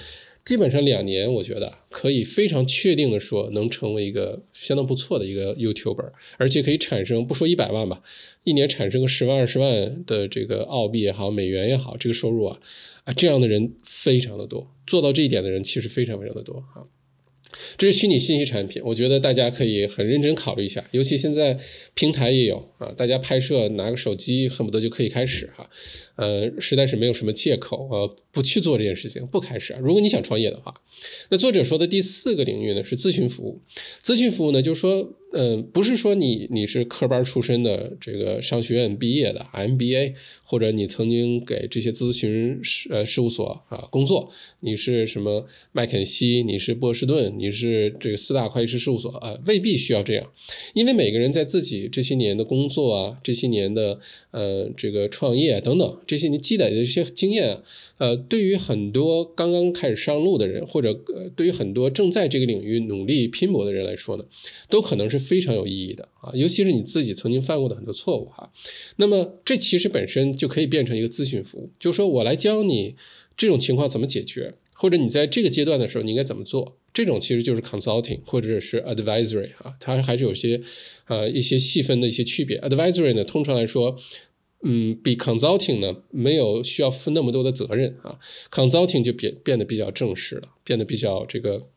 [0.43, 8.01] 基本上两年，我觉得可以非常确定的说，能成为一个相当不错的一个 YouTuber，而且可以产生不说一百万吧，
[8.43, 12.59] 一年产生个十万二十万的这个澳币也好，美元也好，这个收入啊，
[13.05, 16.83] 啊，这样的人非常的多，做到这一点的人其实非常非常的多啊。
[17.77, 21.59] 这是虚拟信息产品，我觉得大家可以很认真考虑一下，尤其现在
[21.95, 25.67] 平台也有啊，大家拍摄拿个手机恨不得就可以开始哈，
[26.19, 29.73] 呃，实在是没有什么借口呃不去做这件事情，不开始。
[29.81, 30.73] 如果你想创业的话，
[31.29, 33.61] 那作者说的第四个领域呢是咨询服务，
[34.03, 35.13] 咨询服务呢就是说。
[35.31, 50.31] 嗯，不是说你你是科班出身的这个商学院毕业的 MBA，或者你曾经给这些咨询事呃事务所啊工作，你是什么麦肯锡，你是波士顿，你是这个四大会计师事务所啊，未必需要这样，
[50.73, 53.99] 因为每个人在自己这些年的工作啊，这些年的
[54.31, 57.61] 呃这个创业等等这些你积累的一些经验啊。
[57.99, 64.23] 呃，对于很多刚刚开始上路的人，或者呃，对于很多正在这个领域努力拼搏的人来说呢，
[64.69, 66.31] 都可能是非常有意义的啊。
[66.33, 68.49] 尤其是你自己曾经犯过的很多错误哈。
[68.95, 72.95] 那么这其实本身就可以变成一个咨询服务，就是说我来教你
[73.35, 76.77] 这种情况怎么解决，或者你在这个阶段的时候你应该怎么做。
[76.91, 80.59] 这种其实就是 consulting 或者是 advisory 啊，它还是有些
[81.07, 82.57] 呃一些细分的一些区别。
[82.61, 83.99] advisory 呢，通常来说。
[84.63, 88.19] 嗯，比 consulting 呢没有需要负那么多的责任啊
[88.51, 91.67] ，consulting 就变变得比较正式了，变得比较这个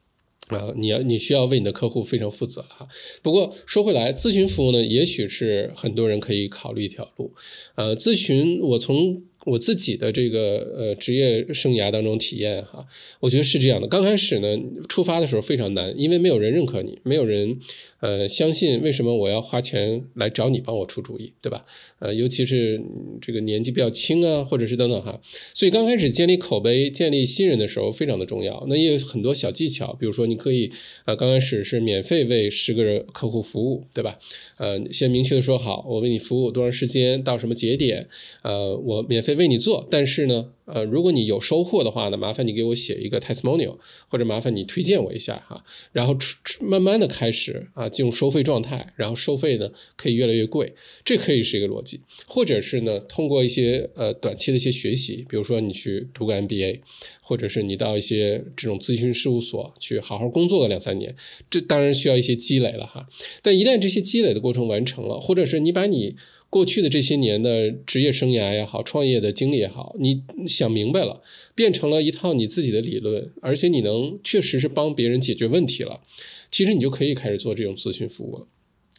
[0.48, 2.88] 啊，你要你需要为你的客户非常负责哈。
[3.22, 7.32] 不过说回来，咨询服务呢，也许是很多人可以考虑一条路。
[7.74, 9.22] 呃，咨询我从。
[9.44, 12.86] 我自己的这个呃职业生涯当中体验哈，
[13.18, 13.88] 我觉得是这样的。
[13.88, 14.56] 刚开始呢，
[14.88, 17.58] 出发的时候非常难，因为没有人认可你，没有人
[18.02, 21.64] 呃相信为什么我要花钱来找你帮我出主意，对吧？
[21.98, 22.78] 呃，尤其是
[23.18, 25.18] 这个年纪比较轻啊，或者是等等哈。
[25.54, 28.64] 所以刚开始建立口碑、建立信任的时候非常的重要。
[28.68, 30.70] 那也有很多小技巧，比如说你可以
[31.06, 34.16] 呃刚开始是免费为十个人客户服务，对吧？
[34.58, 38.08] 呃，先明确的说好，我为你服务多长时间，到什么节点，
[38.42, 39.32] 呃，我免费。
[39.32, 43.76] 为你做，但是呢，呃，如果你有收获的话呢，麻烦你给我写一个 testimonial，
[44.08, 46.16] 或者麻烦你推荐我一下哈，然后
[46.60, 50.72] 慢慢的开始啊进入收费状态，然后收费呢可以越来越贵，
[51.04, 56.80] 这可以是一个逻辑，或者是呢通过一些呃短期的一些学习，比如说你去读个 MBA，
[57.20, 61.14] 或者是你到一些这种咨询事务所去好好工作个两三年，
[61.50, 63.06] 这当然需要一些积累了哈，
[63.42, 66.14] 但一旦这些积累的过程完成了，或者是你把你
[66.52, 71.22] 过去的这些年的职业生涯也好，创业的经历也好，你想明白了，
[71.54, 76.02] 变成了一套你自己的理论，而且你能确实是帮别人解决问题了，
[76.50, 78.46] 其实你就可以开始做这种咨询服务了。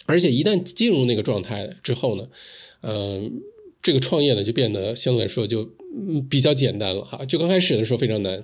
[0.07, 2.27] 而且一旦进入那个状态之后呢，
[2.81, 3.43] 嗯。
[3.85, 7.23] 这个创业呢，就变得相对来说就嗯比较简单了哈。
[7.25, 8.43] 就刚开始的时候非常难，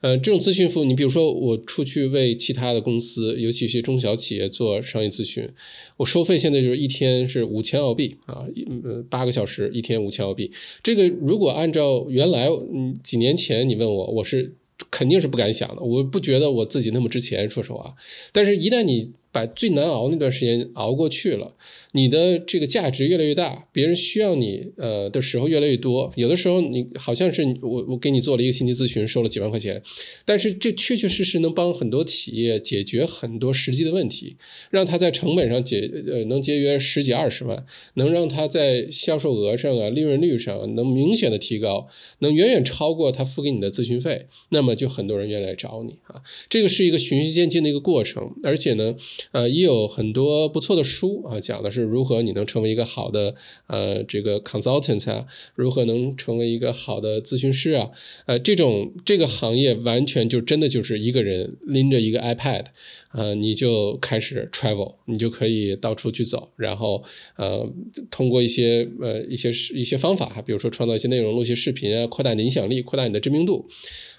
[0.00, 5.48] 呃，这种咨询服务，你比如说我出去为其他的公司，尤其一些中小企业做商业咨询，
[5.96, 8.46] 我收费现在就是一天是五千澳币啊，
[8.84, 10.50] 呃，八个小时一天五千澳币。
[10.82, 14.54] 这个如果按照原来嗯几年前你问我，我是
[14.90, 17.94] 肯定是不敢想的，我不觉得我自己那么值钱，说实话。
[18.32, 21.54] 但是，一旦你把最难熬那段时间熬过去了，
[21.92, 26.10] 你的这个价值越来越大，别人需要你呃的时候越来越多。
[26.16, 29.82] 有的时候你好像是我我给你做了一个心理咨询，收了几万块钱，
[30.24, 34.36] 但是这确确实实能帮很多企业解决很多实际的问题，
[34.70, 41.86] 让他在成本上节呃能节约十几二十万，能让他在销售额上啊利润率上能明显的提高，
[42.20, 46.22] 能远远超过他付给你的咨询费，那么就很多人愿意来找你啊。
[46.48, 48.96] 这个是一个循序渐进的一个过程，而且呢。
[49.32, 53.34] 呃，也有很多不错的书啊，讲的是如何你能成为一个好的
[53.66, 57.90] 呃这个 consultant 啊，如何能成为一个好的咨询师啊，
[58.26, 62.66] 呃，这种这个行业完全就真的就是一个人拎着一个 iPad，
[63.12, 67.02] 呃，你就开始 travel，你就可以到处去走，然后
[67.36, 67.68] 呃，
[68.10, 73.66] 通过一些呃一些一些方法哈，比如说创造一些内容、录些视频啊，扩大你的影响力，扩大你的知名度。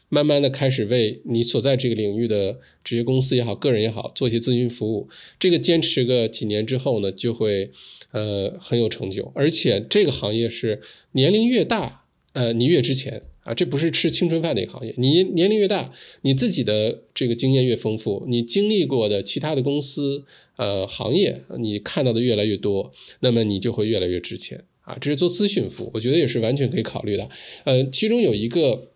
[0.10, 5.08] 慢慢的开始为你所在这个领域的职业公司也好，个人也好，做一些咨询服务。
[5.40, 7.72] 这个坚持个几年之后呢，就会
[8.12, 9.32] 呃很有成就。
[9.34, 10.82] 而且这个行业是
[11.14, 13.22] 年龄越大，呃你越值钱。
[13.44, 14.94] 啊，这不是吃青春饭的一个行业。
[14.98, 15.92] 你年龄越大，
[16.22, 20.24] 你自己的这个经验越丰富，你经历过的其他的公司、
[20.58, 22.92] 呃行业，你看到的越来越多，
[23.22, 24.96] 那么你就会越来越值钱啊。
[25.02, 27.28] 这是做咨询服务，我觉得也是完全可以考虑的。
[27.64, 28.89] 呃，其中有一个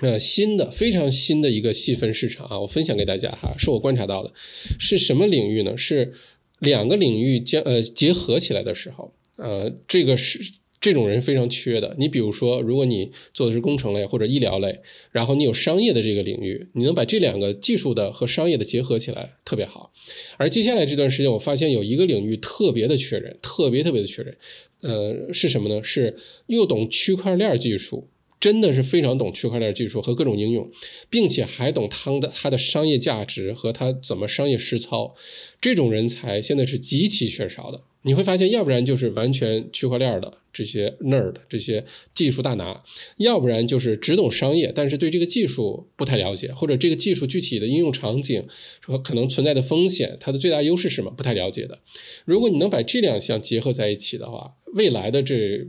[0.00, 4.32] 呃新的非常新的一个细分市场啊，我分享给大家哈，是我观察到的，
[4.78, 5.76] 是什么领域呢？
[5.76, 6.12] 是
[6.58, 10.52] 两个领域将呃结合起来的时候，呃，这个是。
[10.82, 11.94] 这种人非常缺的。
[11.98, 14.80] 你比如说，如果你做的是工程类或者医疗类，
[15.12, 19.92] 然后你有商业的这个领域，你能把这两个技术的和商业的结合起来，特别好。
[20.38, 24.34] 而接下来这段时间，我发现有一个领域特别的缺人，特别特别的缺人。
[24.80, 25.82] 呃，是什么呢？
[25.82, 28.08] 是又懂区块链技术。
[28.40, 30.68] 真的是非常懂区块链技术和各种应用，
[31.10, 35.14] 并且还懂它的它的商业价值和它怎么商业实操，
[35.60, 37.82] 这种人才现在是极其缺少的。
[38.02, 42.82] 你会发现，要不然就是完全区块链的这些 nerd 这些技术大拿，
[43.18, 48.42] 要不然就是只懂商业，但是对这个技术不太了解，或者这个技术具体的应用场景
[48.80, 51.80] 和可能存在的风险，它的最大优势是什么不太了解的。
[52.24, 55.66] 如果你能把这两项结合在一起的话，未来的这。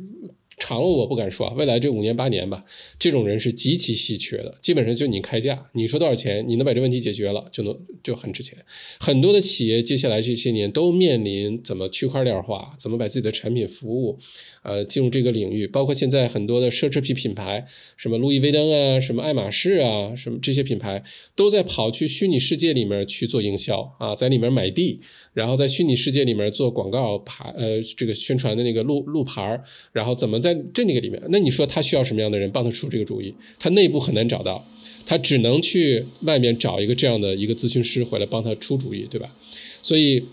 [0.61, 2.63] 长了我不敢说啊，未来这五年八年吧，
[2.99, 4.55] 这种人是极其稀缺的。
[4.61, 8.55] 基本上就你开价，你说多少钱，你能把这问题解决了，就能就很值钱。
[8.99, 14.19] 很多的企业接下来这些年都面临怎么区块链化，怎么把自己的产品服务，
[14.63, 15.65] 呃，进入这个领域。
[15.67, 17.65] 包括现在很多的奢侈品品牌，
[17.97, 21.03] 什么路易威登啊，什么爱马仕啊，什么这些品牌
[21.35, 24.99] 都在跑去虚拟世界里面去做营销啊，在里面买地，
[25.33, 29.59] 然后在虚拟世界里面做广告牌，呃，这个宣传的那个路路牌
[29.91, 33.33] 然后怎么在这那个里面，那你说他需要什么样的人帮他出这个主意？
[33.59, 34.67] 他内部很难找到，
[35.05, 39.35] 他只能去外面找一个这样的一个咨询师回来帮他出主意，对吧？
[39.81, 40.23] 所以，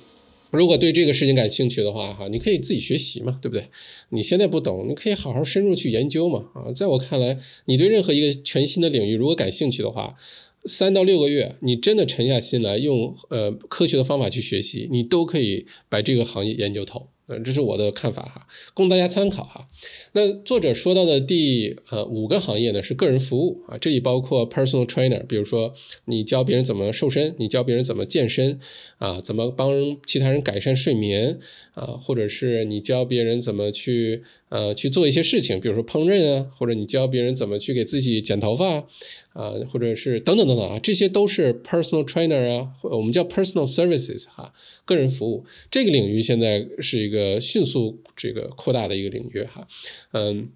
[0.51, 3.69] 如果对这个事情感兴趣的话，哈，你可以自己学习嘛，对不对？
[4.11, 10.15] 你现在不懂，你可以好好深入去研究嘛，啊，在我看来，你对任何一个全新的领域如果感兴趣的话，
[10.65, 17.09] 三到六个月，你真的沉下心来用呃科学的方法去学习，你都可以把这个行业研究透。
[17.31, 19.69] 嗯，这是我的看法哈，供大家参考哈。
[20.13, 25.73] 那作者说到的第呃五个行业呢是个人服务啊，这里包括 personal trainer，比如说
[26.07, 28.59] 你教别人怎么瘦身，你教别人怎么健身
[28.99, 31.39] 啊，怎么帮其他人改善睡眠
[31.75, 38.87] 啊，或者是你教别人怎么去呃去做一些事情，比如说烹饪啊，或者你教别人怎么去给自己剪头发。
[39.35, 44.53] 啊，或者是等等等等啊，这些都是 personal trainer 啊，我们叫 personal services 哈，
[44.85, 49.65] 个人服务这个领域现在是一个迅速这个扩大的一个领域哈，
[50.13, 50.51] 嗯，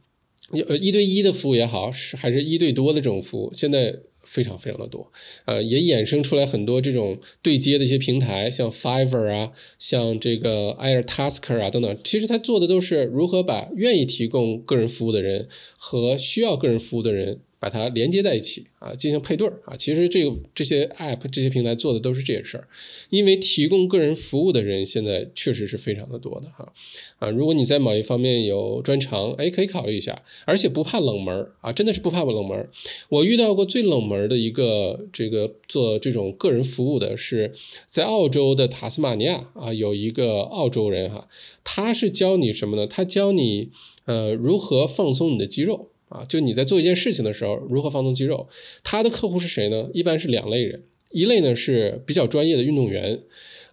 [0.69, 5.13] 呃一对一的服务也好，是还是一对多的这种服务，现在非常非常的多，
[5.45, 17.41] 呃，也衍生出来很多这种对接的一些平台，像 Fiverr 啊，像这个 Airtasker 啊等等，其实他做的都是如何把愿意提供个人服务的人和需要个人服务的人。
[17.63, 19.77] 把它连接在一起啊，进行配对啊。
[19.77, 22.67] 其实这个这些 app 这些平台做的都是这些事儿，
[23.09, 26.73] 因为提供个人服务的人现在确实是非常的多的哈
[27.21, 27.31] 啊。
[27.31, 32.69] 如果你在某一方面有专长，哎，可以考虑一下，而且不怕冷门啊，真的是不怕冷门。
[33.09, 37.53] 我遇到过最冷门的一个这个做这种个人服务的是
[37.87, 41.29] 在澳洲的塔斯马尼亚啊，有一个澳洲人哈，
[41.63, 42.89] 他是教你什么呢？
[42.89, 43.71] 他教你
[44.07, 45.91] 呃如何放松你的肌肉。
[46.13, 48.47] 啊，就你在做一件事情的时候，如何放松肌肉？
[48.85, 49.89] 他的客户是谁呢？
[49.95, 53.21] 一般是两类人，一类呢是比较专业的运动员，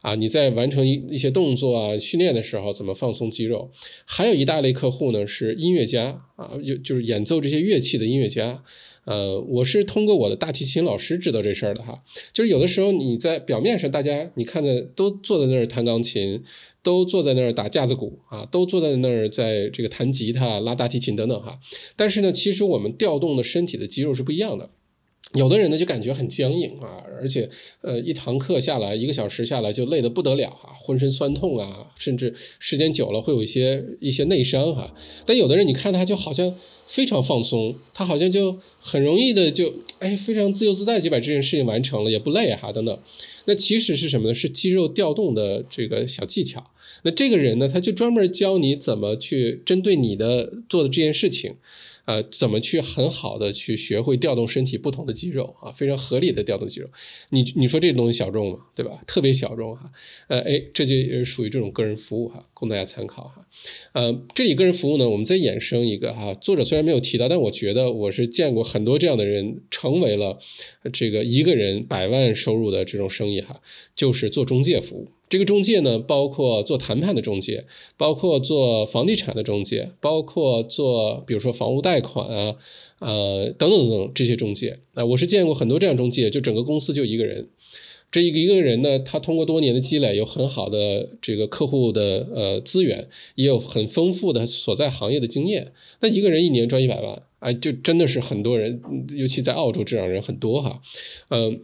[0.02, 3.69] 啊，你在完成一一些动作啊训练的时候怎么放松肌肉？
[4.06, 8.63] 还有一大类客户呢是音乐家，啊，有就是演奏这些乐器的音乐家。
[9.06, 16.43] 呃，我是通过我的大提琴老师知道这事儿的哈，就是有的时候你在表面上大家你看的都坐在那儿弹钢琴。
[16.82, 21.60] 都坐在那儿打架子鼓啊，都坐在那儿在这个弹吉他、拉大提琴等等哈。
[21.96, 24.70] 但是呢，其实我们调动的身体的肌肉是不一样的。
[25.34, 27.48] 有的人呢就感觉很僵硬啊，而且
[27.82, 34.96] 呃一堂课下来一个小时下来就累得不得了啊，浑身酸痛啊，甚至时间久了会有一些一些内伤哈。
[35.28, 36.56] 但有的人你看他就好像
[36.88, 43.00] 非常放松，他好像就很容易的就哎非常自由自在就把这件事情完成了，也不累哈等等。
[43.50, 44.34] 那其实是什么呢？
[44.36, 46.72] 是肌肉调动的这个小技巧。
[47.02, 51.56] 那这个人呢，他就专门教你怎么去针对你的做的这件事情。
[52.10, 55.72] 呃，怎么去很好的去学会调动身体不同的肌肉啊？
[55.72, 56.89] 非常合理的调动肌肉。
[57.30, 58.65] 你你说这东西小众吗？
[58.74, 59.00] 对吧？
[59.06, 59.91] 特别小众哈。
[60.28, 63.48] 呃，哎，这就也属于这种个人服务哈，供大家参考哈。
[63.93, 66.34] 呃，这里个人服务呢，我们再衍生一个哈。
[66.34, 70.39] 作者虽然没有提到，但我觉得我是见过很多这样的人，成为了
[70.91, 73.62] 这个一个人百万收入的这种生意哈，
[73.93, 75.10] 就是做中介服务。
[75.30, 77.65] 这个中介呢，包括做谈判的中介，
[77.95, 82.55] 包括做房地产的中介，包括做比如说房屋贷款啊，
[82.97, 87.47] 呃等等等等这些中介啊，我是见过很多这样中介，就整个公司就一个人。
[88.11, 95.71] 这一个一个人呢，他通过多年的积累，有很好的这个客户的呃资源，也有很丰富的所在行业的经验。
[95.99, 98.82] 那一个人一年赚一百万，哎，就真的是很多人，
[99.15, 100.82] 尤其在澳洲这样人很多哈。
[101.30, 101.61] 嗯，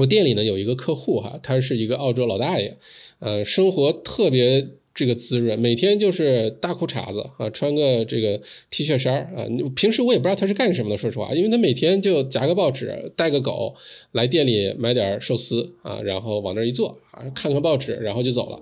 [0.00, 2.76] 我店里呢有一个客户哈，他是一个澳洲老大爷，
[3.20, 4.66] 呃，生活特别。
[4.92, 8.38] 这个滋润，每天就是大裤衩子啊，穿个这个
[8.70, 9.46] T 恤衫啊。
[9.74, 13.72] 平时我也不知道他是干什么的，说实话，因为他每天就夹个报纸，带个狗
[14.12, 18.60] 来店里买点寿司啊，然后往那一坐啊，看看报纸，然后就走了。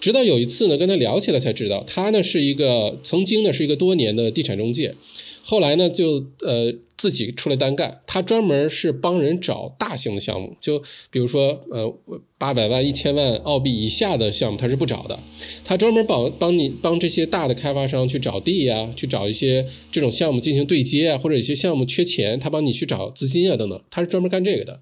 [0.00, 4.94] 直到有一次呢，跟他聊起来才知道，他呢是一个曾经呢是一个多年的地产中介。
[5.46, 11.94] 后来呢，就呃自己出来单干，他专门是帮人找大型的项目，就比如说呃
[12.38, 15.18] 八百万、一千万澳币以下的项目，他是不找的。
[15.62, 24.80] 他专门帮帮你帮这些大的开发商去找地呀，去找一些这种项目进行对接啊，或者有些项目缺钱，他帮你去找资金啊等等，他是专门干这个的。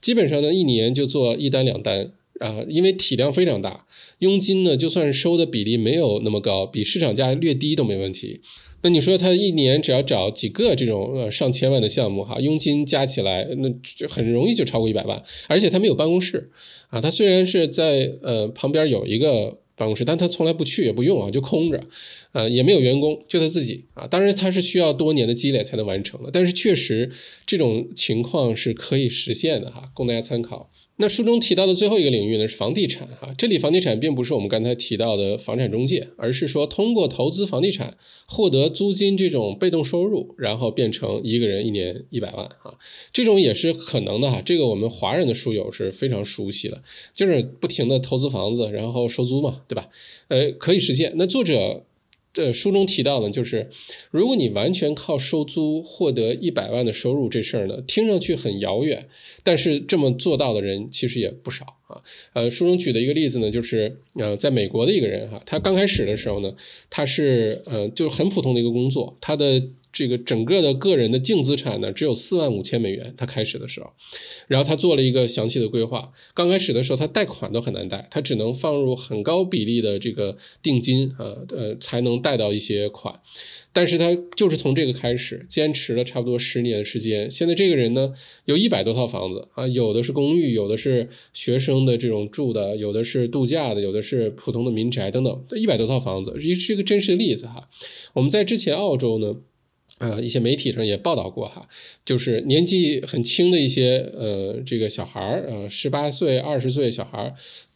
[0.00, 3.86] 基本上呢，一年就做一单两单啊，因为体量非常大，
[4.18, 8.40] 佣金呢就算收的比例没有那么高，比市场价略低都没问题。
[8.82, 16.50] 那你说他一年只要找几个这种呃上千万的项目哈，佣金加起来那就很容易就超过一百万，而且他没有办公室
[16.88, 21.82] 啊，他虽然是在呃旁边有一个办公室，但他从来不去也不用啊，就空着，
[22.32, 27.10] 呃也没有员工，就他自己啊，当然他是需要多年的积累才能完成的，但是确实
[27.44, 30.69] 这种情况是可以实现的哈，供大家参考。
[31.00, 37.96] 那书中提到的最后一个领域呢是房地产哈，这里房地产并不是我们刚才提到的房产中介，而是说通过投资房地产
[38.26, 42.78] 获得租金这种被动收入，然后变成一个人一年一百万哈，
[43.12, 44.42] 这种也是可能的哈。
[44.44, 46.82] 这个我们华人的书友是非常熟悉了，
[47.14, 49.88] 就是不停的投资房子，然后收租嘛，对吧？
[50.28, 51.12] 呃，可以实现。
[51.16, 51.86] 那作者。
[52.32, 53.68] 这书中提到呢，就是
[54.10, 59.08] 如果你完全靠收租获得一百万的收入这事儿呢，听上去很遥远，
[59.42, 62.00] 但是这么做到的人其实也不少啊。
[62.32, 66.54] 呃，书中举的一个例子呢，就是呃，在美国的一个人哈，他刚开始的时候呢，
[66.88, 69.62] 他是呃，就是很普通的一个工作，他的。
[69.92, 73.12] 这个整个的个人的净资产呢，只有四万五千美元。
[73.16, 73.92] 他开始的时候，
[74.46, 76.12] 然后他做了一个详细的规划。
[76.32, 83.20] 刚开始的时候，他贷款都很难贷，他只能放入很高比例的这个定金啊，呃，才能贷到一些款。
[83.72, 87.30] 但是他就是从这个开始，坚持了差不多十年的时间。
[87.30, 88.12] 现在这个人呢，
[88.44, 97.68] 有一百多套房子啊，有的是公寓，有的是学生的这种住的，有的是度假的，有的是普通的民宅等等，一百多套房子，这是一个真实的例子哈。
[98.14, 99.36] 我们在之前澳洲呢。
[100.00, 101.68] 啊，一些媒体上也报道过哈，
[102.04, 107.34] 就是年纪很轻的一些呃，这个小孩儿啊，十八岁、二十岁小孩儿，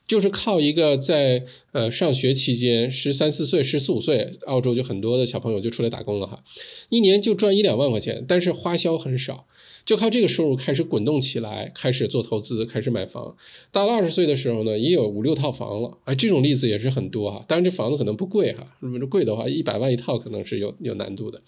[0.09, 6.43] 就是靠一个在呃上学期间十三四岁、十四五岁，澳洲就很多的小朋友就出来打工了哈，
[6.89, 9.47] 一年就赚一两万块钱，但是花销很少。
[9.85, 13.37] 就靠这个收入开始滚动起来，开始做投资，开始买房。
[13.71, 15.99] 到了二十岁的时候呢，也有五六套房了。
[16.05, 17.45] 哎，这种例子也是很多哈。
[17.47, 18.67] 当然，这房子可能不贵哈。
[18.81, 21.43] 如果贵的话，一百万一套可能是有有难度的。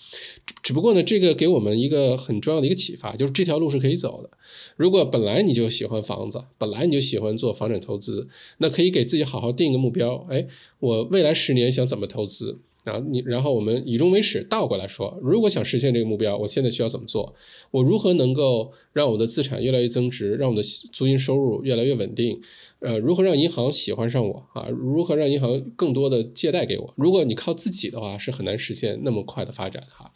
[0.62, 4.28] 只不过呢，这个给我们一个很重要的一个启发，就是这条路是可以走的。
[4.76, 8.28] 如果本来你就喜欢房子，本来你就喜欢做房产投资，
[8.59, 10.26] 那可以给自己好好定一个目标。
[10.28, 10.47] 哎，
[10.80, 12.59] 我未来十年想怎么投资？
[12.87, 17.34] 然后你，然后我们以终为始，倒过来说，如果想实现这个目标，我现在需要怎么做？
[17.72, 20.62] 我如何能够让我的资产越来越增值，让我的
[20.93, 22.41] 租金收入越来越稳定？
[22.78, 24.68] 呃，如何让银行喜欢上我啊？
[24.68, 26.95] 如何让银行更多的借贷给我？
[26.97, 30.12] 如果你靠自己的话，是很难实现那么快的发展哈。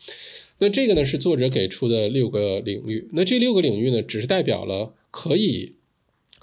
[0.59, 3.09] 那这个呢，是作者给出的六个领域。
[3.15, 5.75] 那这六个领域呢，只是代表了可以。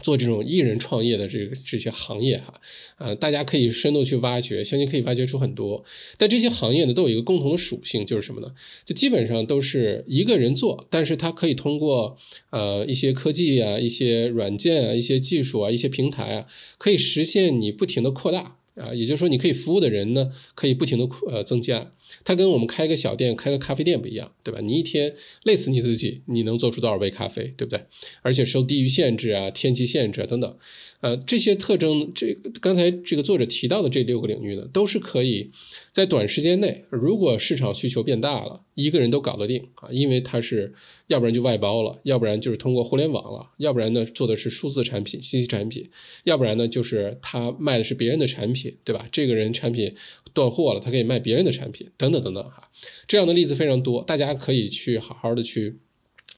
[0.04, 2.54] 做这种艺人创业的这个这些行业哈，
[2.98, 5.84] 呃，大家可以深度去挖掘，相信可以挖掘出很多。
[6.18, 8.54] 但这些行业呢，都有一个共同的属性，就是什么呢？
[8.86, 12.18] 就基本上都是一个人做，但是他可以通过
[12.52, 18.58] 呃一些科技啊、一些软件啊、一些技术啊、一些平台啊，可以实现你不停的扩大。
[18.78, 21.89] 啊，也就是说，你可以服务的人呢，可以不停的呃增加。
[22.24, 24.60] 它跟我们开个小店、开个咖啡店不一样，对吧？
[24.62, 27.82] 你一天累死你自己，你能做出多少杯咖啡，对不对？
[28.22, 30.58] 而且受地域限制啊、天气限制啊等等，
[31.01, 35.51] 呃，这些特征，这刚才这个作者提到的这六个领域呢，都是可以
[35.91, 40.74] 在短时间内，如果市场需求变大了，一个人都搞得定啊，因为他是
[41.08, 45.89] 要不然就外包了，要不然就是通过互联网了，要不然呢做的是数字产品、信息产品，
[46.24, 48.58] 要不然呢就是他卖的是别人的产品。
[48.84, 49.08] 对吧？
[49.12, 49.93] 这个人产品
[50.34, 52.70] 断货了，他可以卖别人的产品，等等等等哈。
[53.08, 55.78] 这样的例子非常多，大家可以去好好的去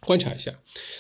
[0.02, 0.58] 观察一下。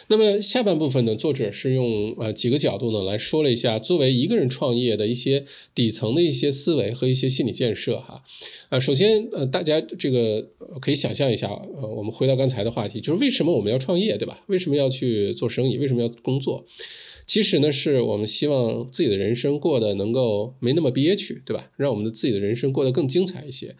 [0.07, 8.21] 那么下半部分呢，作者是用呃几个角度呢来说了一下，作为一个人创业的一些底层的一些思维和一些心理建设哈。
[8.69, 10.45] 呃，首先呃大家这个
[10.81, 14.43] 可以想象一下，呃我们回到刚才的话题，就是为什么我们要创业，对吧？
[14.47, 15.77] 为什么要去做生意？
[15.77, 16.65] 为什么要工作？
[17.25, 21.69] 其实呢，是我们希望自己的人生过得能够没那么憋屈，对吧？
[21.77, 23.75] 让我们的自己的人生过得更精彩一些，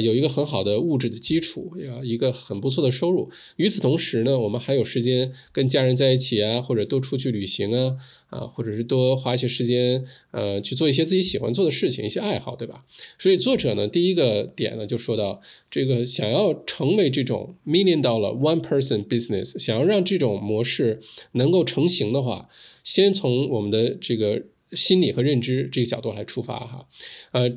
[0.00, 3.30] 有一个很好的物质的基础，呀，一个很不错的收入。
[3.56, 7.96] 与此同时呢，我们还有时间跟家人在一起啊，或者多出去旅行啊，
[8.30, 12.84] 啊，或者是多花一些时间，呃，去做一些自己喜欢做的事情，一些爱好，对吧？
[13.18, 15.40] 所以作者呢，第一个点呢，就说到
[15.70, 21.00] 这个想要成为这种 million dollar one person business，想要让这种模式
[21.32, 22.48] 能够成型的话。
[22.84, 26.86] 先从我们的这个心理和认知这个角度来出发哈，
[27.32, 27.50] 呃，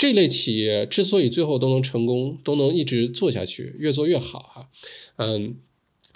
[0.00, 4.70] 这类企业之所以最后都能成功，都能一直做下去，越做越好哈，
[5.16, 5.56] 嗯，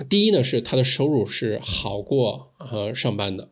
[0.08, 3.50] 第一呢是它的收入是好过呃上班的，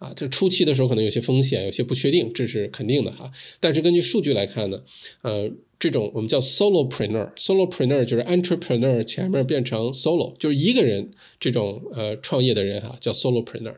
[0.00, 4.82] 啊，这初期的时候可能有些风险，有些不确定，这是肯定的哈，但是根据数据来看呢，
[5.22, 5.48] 呃。
[5.78, 11.08] 这种我们叫 solopreneur，solopreneur 就是 entrepreneur 前面变成 solo，就是一个人
[11.38, 13.76] 这种呃创业的人哈，叫 solopreneur。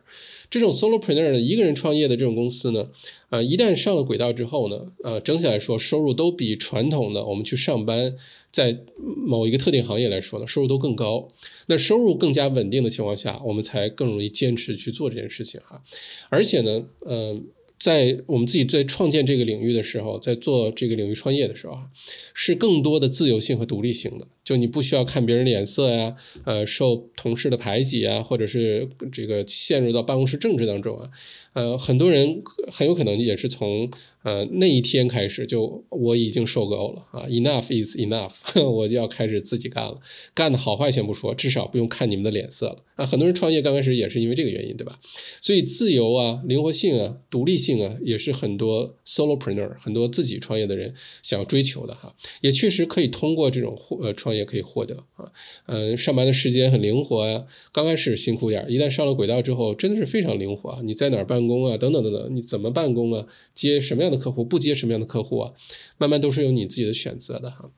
[0.48, 2.88] 这种 solopreneur 呢，一个人创业的这种公司呢，
[3.28, 8.16] 呃，一旦上了轨道之后呢，呃，整体来说收入都比传统的我们去上班
[8.50, 11.28] 在某一个特定行业来说呢，收入都更高。
[11.66, 15.82] 那收入更加稳定的情况下，我们才更容易坚持去做这件事情哈。
[16.30, 17.38] 而且呢，呃。
[17.80, 21.86] 在我们自己在创建这个领域的时候，在做这个领域创业的时候啊，
[22.34, 24.28] 是更多的自由性和独立性的。
[24.50, 31.08] 就你不需要看别人脸色呀，呃，受同事的排挤啊，或者是这个陷入到办公室政治当中啊，
[31.52, 33.88] 呃，很多人很有可能也是从
[34.24, 40.00] 呃那一天开始就我已经受够了啊，enough is enough， 我就要开始自己干了，
[40.34, 43.06] 干的好坏先不说，至少不用看你们的脸色了啊。
[43.06, 44.98] 很多人创业刚开始也是因为这个原因，对吧？
[45.40, 50.92] 所以自由啊、灵活性啊、独立性啊，也是很多 solopreneur 很多自己创业的人
[51.22, 52.12] 想要追求的哈。
[52.40, 54.39] 也确实可以通过这种呃创业。
[54.40, 55.30] 也可以获得啊，
[55.66, 57.46] 嗯，上班的时间很灵活呀。
[57.72, 60.80] 刚开始辛苦点，一旦上了轨道之后，真的是非常灵活啊。
[60.82, 61.76] 你在哪儿办公啊？
[61.76, 63.26] 等等等等，你怎么办公啊？
[63.54, 64.44] 接什么样的客户？
[64.44, 65.52] 不接什么样的客户啊？
[65.98, 67.70] 慢慢都是有你自己的选择的哈。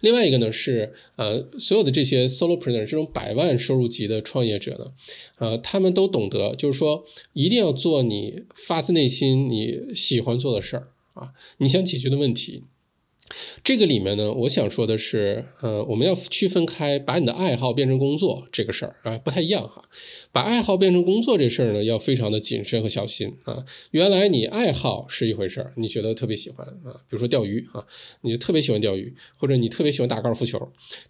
[0.00, 4.92] 另外一个呢是，呃，所有的这些 solopreneur 这种百万收入级的创业者呢，
[5.38, 12.64] 呃，他们都懂得，就是说一定要做你发自内心你喜欢做的事儿啊，你想解决的问题。
[13.62, 19.82] 这个里面呢，我想说的是，呃，我们要区分开把你的爱好变成工作这个事儿啊，不太一样哈。
[20.32, 23.64] 把爱好变成工作这事儿呢，要非常的谨慎和小心啊。
[23.90, 27.84] 原来你爱好是一回事儿，你觉得特别喜欢啊，比如说钓鱼啊，
[28.22, 30.60] 你就特别喜欢钓鱼，或者你特别喜欢打高尔夫球。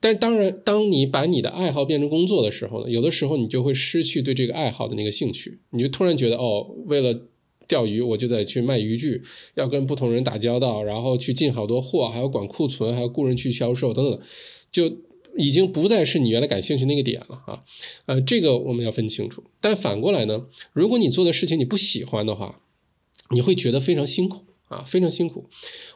[0.00, 7.26] 但是当然，当你把你的爱好变成工作的时候呢，有的时候你就会失去对这个爱好的那个兴趣，你就突然觉得哦，为了。
[7.68, 9.22] 钓鱼，我就得去卖渔具，
[9.54, 14.20] 要跟不同人打交道，然后去进好多货，还要管库存，还要雇人去销售等等，
[14.72, 14.90] 就
[15.36, 17.62] 已经不再是你原来感兴趣那个点了啊。
[18.06, 19.44] 呃，这个我们要分清楚。
[19.60, 22.62] 但反过来呢，如果你做的事情你不喜欢的话，
[23.30, 24.44] 你会觉得非常辛苦。
[24.68, 25.46] 啊，非常辛苦。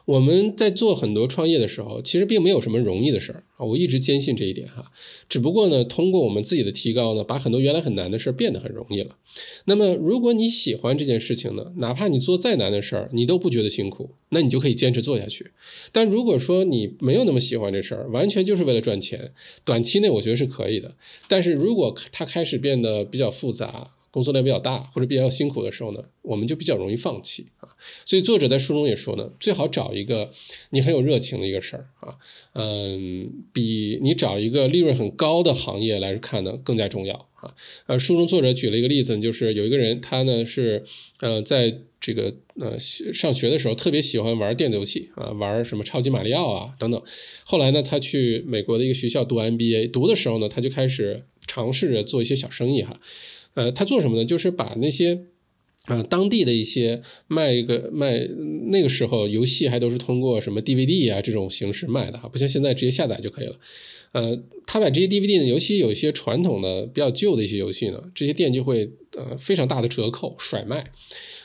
[0.05, 3.65] 我们在做很多创业的时候，其实并没有什么容易的事儿啊。
[3.65, 4.91] 我一直坚信这一点哈。
[5.29, 9.17] 只不过呢，通过我们自己的提高呢，把很多原来很难的事儿变得很容易了。
[9.65, 15.51] 那么，如果你喜欢这件事情呢，哪怕你做再难的事儿，你都不觉得辛苦，那你就可以坚持做下去。
[15.91, 20.95] 但如果说你没有那么喜欢这事儿，完全就是为了赚钱，短期内我觉得是可以的。
[21.27, 27.67] 但是如果它开始变得比较复杂，工作量比较大或者比较辛苦的时候呢，我们就比较容易放弃啊。
[28.05, 30.29] 所以作者在书中也说呢，最好找一个
[30.69, 32.15] 你很有热情的一个事儿啊，
[32.53, 37.55] 嗯，比你找一个利润很高的行业来看呢更加重要啊。
[37.87, 40.83] 呃，书中作者举了一个例子，就是有一个人他呢是
[41.19, 47.01] 呃在这个呃上学的时候特别喜欢玩电子游戏啊，玩什么超级马里奥啊等等。
[47.45, 52.99] 后来呢，他去美国的一个学校读 MBA，读的时候呢，他就开始尝试着做一些小生意哈。
[53.55, 54.25] 呃，他做什么呢？
[54.25, 55.25] 就是把那些，
[55.87, 58.27] 呃，当地的一些卖一个卖
[58.71, 63.55] 那个时候游戏还都是通过什么 DVD 啊这种形式卖的哈，不像现在直接下载就可以了。
[64.13, 70.91] 呃，他把这些 DVD 呢，尤其有一些传统的比较旧的一些游戏呢，这些店就会呃非常大的折扣甩卖，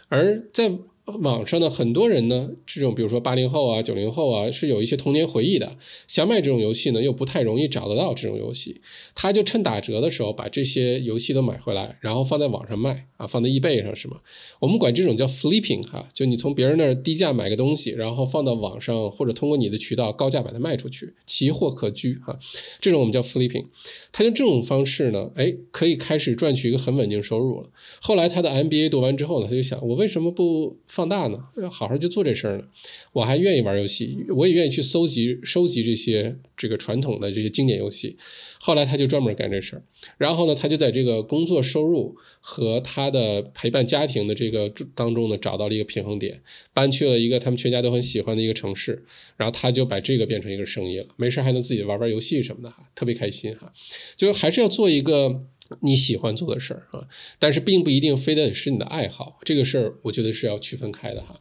[0.08, 0.70] 而在
[1.16, 8.80] 网上的很多人呢，这种比如说八零后啊、九零后啊，是有一些童年回忆的，想买这种游戏呢，又不太容易找得到这种游戏，
[9.14, 14.18] 他就趁打折的时候把这些游戏都买回来，然后放在网上卖啊，放在易贝上是吗？
[14.60, 22.38] 我们管这种叫 flipping 哈，就你从别人那儿低价买个东西，然后放到网上或者通过你的渠道高价把它卖出去，奇货可居哈，
[22.80, 23.66] 这种我们叫 flipping。
[24.12, 27.70] 他用这种方式呢，哎，可以开始赚取一个很稳定收入了。
[28.00, 31.38] 后来他的 MBA 读完之后呢，他就想，我为什么不放大呢？
[31.70, 32.64] 好好去做这事儿呢？
[33.12, 38.16] 我还愿意玩游戏，我也愿意去搜集、收集这些这个传统的这些经典游戏。
[38.58, 39.82] 后来他就专门干这事儿。
[40.16, 46.42] 然后呢，他就在这个工作收入和他的陪伴家庭的这个当中呢，找到了一个平衡点，
[46.74, 49.04] 搬去了一个他们全家都很喜欢的一个城市。
[49.36, 53.72] 然后他就把这个变成一个生意了，没事还能自己玩玩游戏什么的，特别开心哈。
[54.16, 55.44] 就还是要做一个。
[55.80, 57.06] 你喜欢做的事儿啊，
[57.38, 61.40] 但是并不一定非得是你的爱好，这个事儿我觉得是要区分开的哈。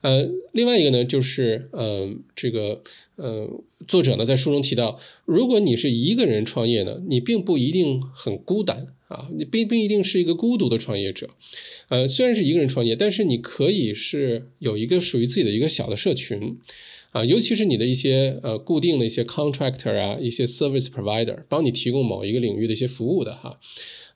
[0.00, 2.82] 呃，另外一个呢，就是呃，这个
[3.16, 3.48] 呃，
[3.86, 11.30] 作者呢在书中提到，如果你是一个人创业呢，你并不一定很孤单啊，你并不一定是一个孤独的创业者。
[11.88, 16.58] 呃，虽然是一个人创业，但是你可以是有一个属于自己的一个小的社群。
[17.16, 23.58] 啊，尤其是你的一些呃固定的一些 contractor 啊，一些 service provider，帮你提供某一个领域的一些服务的哈，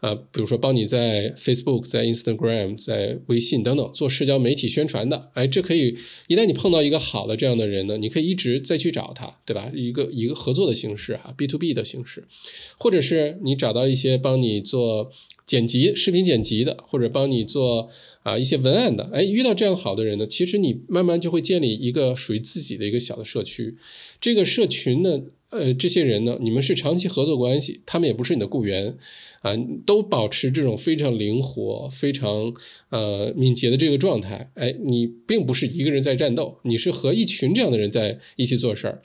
[0.00, 5.96] 啊，比如说帮你在 Facebook、在 Instagram、在微信等等做社交媒体宣传的，哎，这可以
[6.28, 9.72] 一旦你碰到一个好的这样的人呢，你可以一直再去找他，对吧？
[9.74, 12.28] 一个一个合作的形式哈，B to B 的形式，
[12.76, 15.10] 或者是你找到一些帮你做。
[15.50, 17.88] 剪辑视频剪辑的，或者帮你做
[18.22, 23.76] 啊一些文案的，哎，遇到这样好的人呢，其实你慢慢就会建立一个属于自己的一个小的社区，
[24.20, 25.22] 这个社群呢。
[25.50, 28.96] 呃，这些人呢，你们是长期合作关系，他们也不是你的雇员，
[29.42, 29.52] 啊，
[29.84, 32.54] 都保持这种非常灵活、非常
[32.90, 34.50] 呃敏捷的这个状态。
[34.54, 39.02] 哎，你并不是一个人在战斗，你是和一群这样的人在一起做事儿，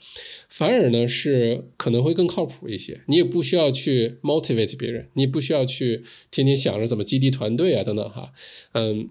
[0.48, 3.00] 反而呢是可能会更靠谱一些。
[3.08, 8.32] 你也不需要去 motivate 别人，你不需要去天天想着怎么激励团队啊等等哈，
[8.72, 9.10] 嗯。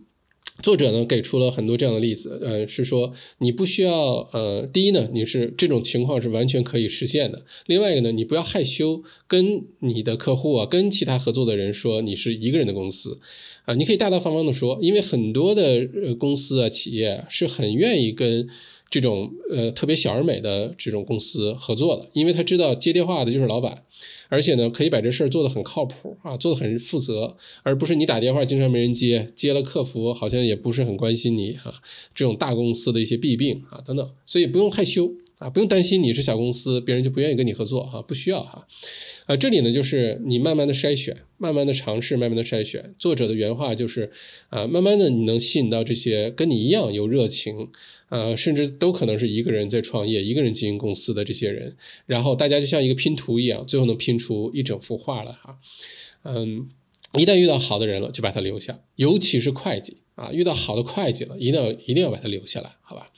[0.63, 7.45] 作者呢给出了很多这样的例子，呃，是说你不需要，呃，第一呢，你是这种情况是完全可以实现的。
[7.65, 13.19] 另外一个呢，你不要害羞，跟你的客户啊，跟其他合作的人说你是一个人的公司，
[13.65, 18.47] 啊，你可以大大方方的说，因为很多的呃公司啊企业是很愿意跟。
[18.95, 23.83] 这种呃特别小而美的这种公司合作的，因为他知道接电话的就是老板，
[24.29, 31.73] 而且呢可以把这事儿做得很靠谱啊，做得很负责，而不是你打电话经常没人接，接了客服好像也不是很关心你啊，
[32.13, 35.11] 这种大公司的一些弊病啊等等，所以不用害羞。
[35.39, 38.65] 啊，不用担心你是小公司，别人就不愿意跟你合作哈，不需要哈。
[39.25, 42.95] 啊，这里呢就是你慢慢的筛选，慢慢的尝试，慢慢的筛选。
[42.97, 44.11] 作者的原话就是，
[44.49, 47.69] 啊，慢慢的你能吸引到这些跟你一样有热情，
[48.09, 51.75] 呃，甚至都可能是一个人在创业、一个人经营公司的这些人，
[52.05, 55.57] 然后大家就像一个拼图一样，最后能拼出一整幅画来哈。
[56.23, 56.69] 嗯，
[57.17, 63.11] 一旦遇到好的人了，就把他留下，尤其是会计啊，遇到好的会计了，一定要一定要把他留下来，好吧？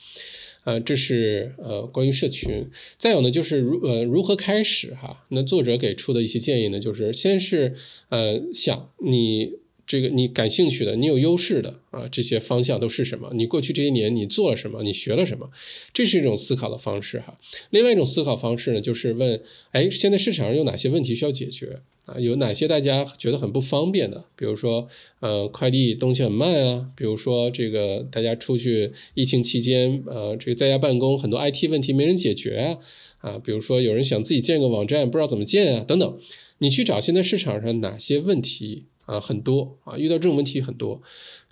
[0.64, 5.24] 呃，这是呃关于社群，再有呢就是如呃如何开始哈？
[5.30, 7.74] 那作者给出的一些建议呢，就是先是
[8.10, 9.52] 呃想你
[9.88, 13.30] 这个你感兴趣的，你有优势的啊这些方向都是什么？
[13.34, 14.82] 你过去这些年你做了什么？
[14.82, 15.50] 你学了什么？
[15.94, 17.38] 这是一种思考的方式哈。
[17.70, 21.80] 另外一种思考方式呢，就是问，哎，现在市场上有哪些问题需要解决？
[22.04, 24.26] 啊，有哪些大家觉得很不方便的？
[24.36, 24.86] 比如说，
[25.20, 26.90] 呃，快递东西很慢啊。
[26.94, 32.78] 比如说，这个大家出去疫情期间，呃，这个在家办公很多 IT 问题没人解决啊。
[33.20, 36.18] 啊，比如说有人想自己建个网站，不知道怎么建啊，等等。
[36.58, 39.18] 你去找现在市场上哪些问题啊？
[39.18, 41.02] 很多啊，遇到这种问题很多。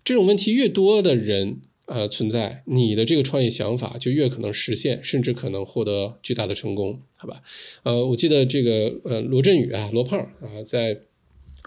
[0.04, 1.62] 这种问题越多的人。
[1.88, 7.40] 呃，存在你的这个创业想法就越可能实现，甚至可能获得巨大的成功，好吧？
[7.84, 11.02] 呃，我记得这个呃罗振宇啊，罗胖啊，在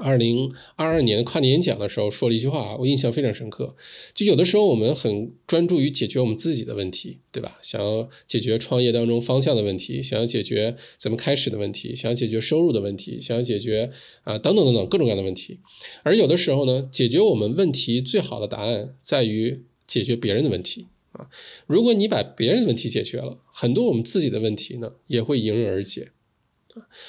[0.02, 3.76] 二零二二年跨年演讲的时候说了一句话，我印象非常深刻。
[4.14, 7.60] 就有的时候我们很专注于解决我们自己的问题，对吧？
[7.62, 13.92] 想要解决创业当中方向的问题，想要解决怎么开始的问题，想要解决收入的问题，想要解决
[14.24, 15.60] 啊等等等等各种各样的问题。
[16.04, 19.64] 而有的时候呢，解决我们问题最好的答案在于。
[19.90, 21.26] 解决别人的问题啊！
[21.66, 26.12] 如果你把别人的问题解决了，很多我们自己的问题呢也会迎刃而解！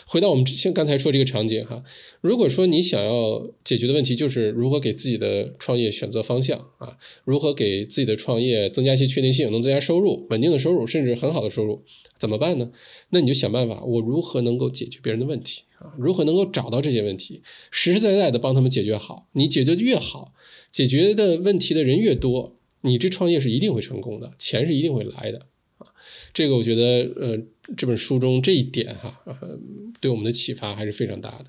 [0.06, 1.84] 回到我们像刚才说这个场景哈，
[2.20, 11.84] 如果说你想要解决的问题就是如何给自己的创业选择方向啊，如何给自己的创业增加一些确定性，能增加收入、稳定的收入，甚至很好的收入，
[12.18, 12.70] 怎么办呢？
[13.10, 15.94] 那你就想办法，我如何能够解决别人的问题啊？
[15.98, 19.28] 如何能够找到这些问题，实实在在的帮他们解决好？
[19.32, 20.32] 你解决的越好，
[20.72, 22.56] 解决的问题的人越多。
[22.82, 25.46] 你这创业是一定会成功的，钱是一定会来的
[25.76, 25.88] 啊。
[26.32, 27.38] 这个我觉得，呃，
[27.76, 29.58] 这本书中这一点哈，呃，
[30.00, 31.44] 对我们的启发还是非常大的。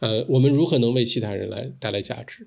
[0.00, 2.46] 呃，我们如何能为其他人来带来价值？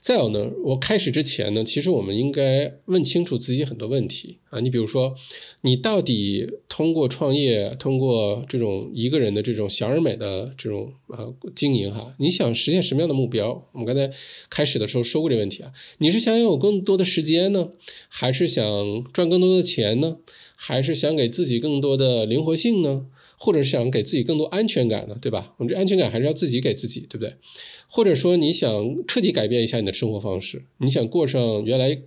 [0.00, 4.60] 再有呢，我开始之前呢，其实我们应该问清楚自己很多问题啊。
[4.60, 5.14] 你比如说，
[5.62, 13.66] 你到底通过创业，通过这种一个人的这种小而美的这种啊经营哈，你想实现什么样的目标？
[13.72, 14.08] 我们刚才
[14.50, 15.72] 开始的时候说过这个问题啊。
[15.98, 17.70] 你是想拥有更多的时间呢，
[18.08, 18.64] 还是想
[19.12, 20.18] 赚更多的钱呢，
[20.64, 23.06] 还是想给自己更多的灵活性呢？
[23.36, 25.52] 或者是想给自己更多安全感呢，对吧？
[25.58, 27.34] 我们这安全感还是要自己给自己，对不对？
[27.88, 28.70] 或者说你想
[29.08, 32.00] 彻底改变一下你的生活方式，你想过上原来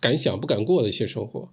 [0.00, 1.48] 敢想不敢过的一些生活，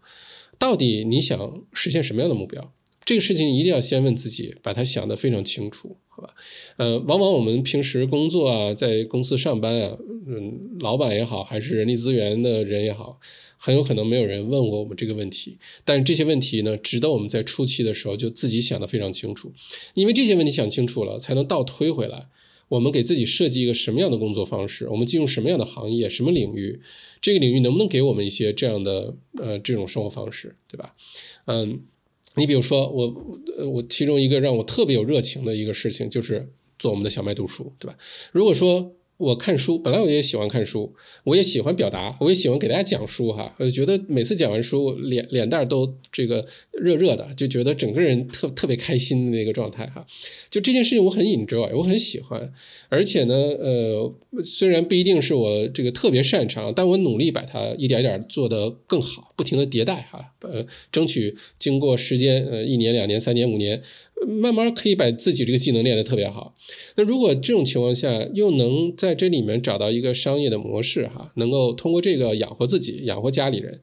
[0.59, 2.71] 到底你想实现什么样的目标？
[3.03, 6.34] 这个事情一定要先问自己，把它想得非常清楚，好吧？
[6.78, 9.97] 呃，往往我们平时工作啊，在公司上班啊，
[10.28, 13.20] 嗯，老板也好，还是人力资源的人也好。
[13.57, 19.53] 很有可能没有人问过我们这个问题，但是这些问题呢，值得我们在初期的时候就自己想得非常清楚，
[19.93, 22.28] 因为这些问题想清楚了，才能倒推回来，
[22.68, 26.82] 我们给自己设计一个什么样的工作方式，我们进入什么样的行业、什么领域，
[27.22, 30.93] 这个领域能不能给我们一些这样的呃这种生活方式，对吧？
[31.45, 31.84] 嗯，
[32.36, 33.38] 你比如说我
[33.71, 37.97] 我其中一个让我特别有热情的一个事情就是做我们的小麦读书，对吧？
[38.31, 40.93] 如果说我看书，本来我也喜欢看书，
[41.24, 43.55] 我也喜欢表达，我也喜欢给大家讲书哈。
[43.57, 50.05] 我觉得每次讲完书，脸脸蛋都这个热热的，就觉得整个人特特别开心的那个状态哈。
[50.49, 52.51] 就这件事情我很 enjoy，我很喜欢，
[52.89, 54.13] 而且呢，呃，
[54.43, 63.82] 虽然不一定是我这个特别擅长，但我努力把它一点点做得更好，不停的迭代哈，呃，争取经过时间，呃，一年、两年、三年、五年。
[64.26, 66.55] 慢慢可以把自己这个技能练得特别好。
[66.95, 73.82] 那如果这种情况下又能在这里面找到一个商业的模式，哈，能够通过这个养活自己、养活家里人，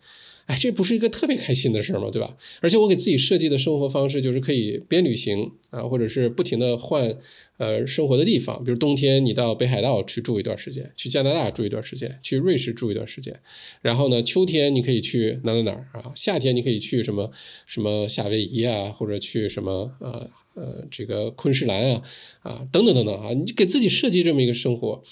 [0.50, 2.08] 哎，这不是一个特别开心的事儿吗？
[2.10, 2.36] 对吧？
[2.60, 7.16] 而且我给自己设计的生活方式就是可以边旅行啊，或者是不停的换。
[7.60, 13.38] 呃，生活的地方，比如冬天你到北海道去住一段时间，去加拿大住一段时间，去瑞士住一段时间，
[13.82, 16.10] 然后呢，秋天你可以去哪哪哪儿啊？
[16.16, 17.30] 夏天你可以去什么
[17.66, 22.02] 什么夏威夷啊，或者去什么呃呃这个昆士兰啊
[22.40, 25.04] 啊等等等等啊，你给自己设计这么一个生活，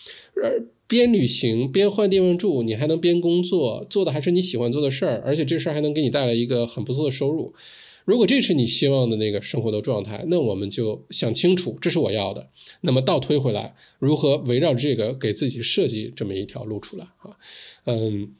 [0.42, 7.54] 而边旅行边换地方住，你还能边工作，做的还是你喜欢做的事儿，而且这事儿还能给你带来一个很不错的收入。
[8.06, 12.48] 如果这是你希望的那个生活的状态，那我们就想清楚，这是我要的。
[12.80, 17.36] 那么倒推回来，如何围绕这个给自己设计这么一条路出来啊？
[17.84, 18.32] 嗯，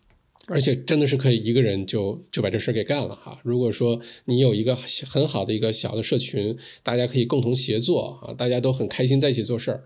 [0.47, 3.39] 而且真的是可以一个人就就把这事儿给干了哈。
[3.45, 9.85] 如果说你有一个很好的一个小的社群，大家可以共同协作啊，大家都很开心在一起做事儿，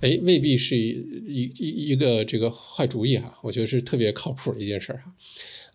[0.00, 3.38] 哎，未必是一一一个这个坏主意哈。
[3.42, 5.12] 我觉得是特别靠谱的一件事儿哈。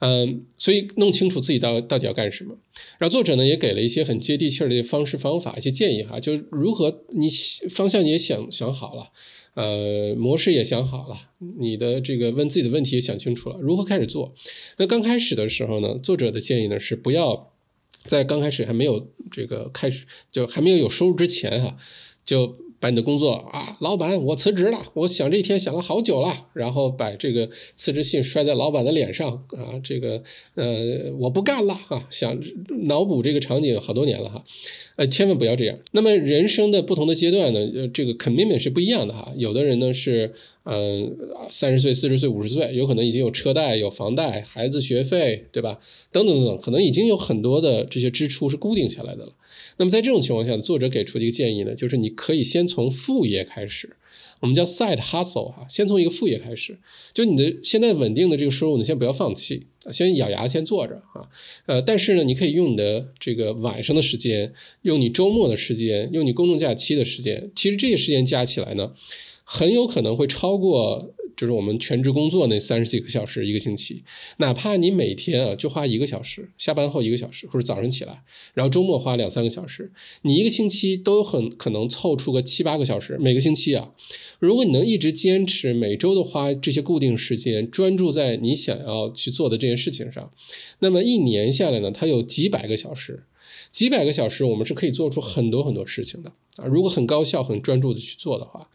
[0.01, 2.55] 嗯，所以弄清楚自己到到底要干什么，
[2.99, 7.27] 然后作者呢也给了一些很接地气儿的方式方法，一些建议哈，就如何你
[7.69, 9.11] 方向你也想想好了，
[9.55, 14.33] 呃，模式也想好了，你的这个问自己的问题也想清楚了，如何开始做？
[14.77, 17.51] 那刚开始的时候呢，作者的建议呢是不要
[18.05, 21.75] 在刚开始还没有这个开始就还没有有收入之前哈，
[22.23, 22.57] 就。
[22.79, 30.23] 把你的工作啊，老板，我辞职了，我想这一天想了好久了，然后把这个辞职信摔在老板的脸上啊，这个
[30.55, 32.39] 呃，我不干了哈，想
[32.85, 34.43] 脑补这个场景好多年了哈，
[34.95, 35.77] 呃，千万不要这样。
[35.91, 40.33] 那么人生的不同的阶段呢，呃，这个 commitment 是不一样的哈，有的人呢是。
[40.71, 41.17] 嗯，
[41.49, 45.79] 三十岁、四十岁、五十岁，有可能已经有车贷、有房贷、孩子学费，对吧？
[46.11, 49.33] 等等等等，可能已经有很多的这些支出是固定下来的了。
[49.77, 53.95] 那么在这种情况下，作者给出的一个建议呢，就是你可以先从副业开始，
[54.39, 56.77] 我们叫 side hustle 哈，先从一个副业开始，
[57.13, 61.27] 就你的现在稳定的这个收入，你先不要放弃，先咬牙先做着啊。
[61.65, 68.93] 呃，但是呢，你可以用你的这个晚上的时间，用你周末的时间，用你公众假期的时间，其实这些时间加起来呢。
[69.51, 74.03] 很有可能会超过，就是我们全职工作那三十几个小时一个星期。
[74.39, 78.23] 哪怕你每天啊就花一个小时，下班后一个小时，或者早上起来，
[78.53, 79.89] 然后周末花两三个小时，
[80.23, 83.17] 你一个星期都很可能凑出个七八个小时。
[83.17, 83.91] 每个星期啊，
[84.39, 90.33] 如果你能一直坚持，每周都花这些固定时间，专注在你想要去做的这件事情上，
[90.79, 93.23] 那么一年下来呢，它有几百个小时。
[93.71, 96.65] 几百个小时，我们是可以做出很多很多事情的啊！
[96.65, 98.69] 如果很高效、很专注的去做的话，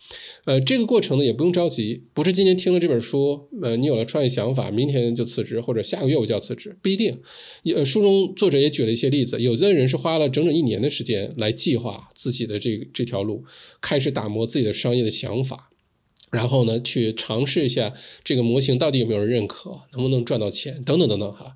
[0.45, 7.21] 呃，这个过程呢也不用着急，不是今天听了这本书，呃，你有了创业想法，明天就辞职，或者下个月我就要辞职，不一定。
[7.75, 13.45] 呃，书中作者也举了一些例子，有的人是花了整整一年的时间来计划自己的这这条路，
[13.81, 15.71] 开始打磨自己的商业的想法。
[16.31, 21.55] 然后呢，去尝试一下这个模型到底有没有人认可，能不能赚到钱，等等等等哈。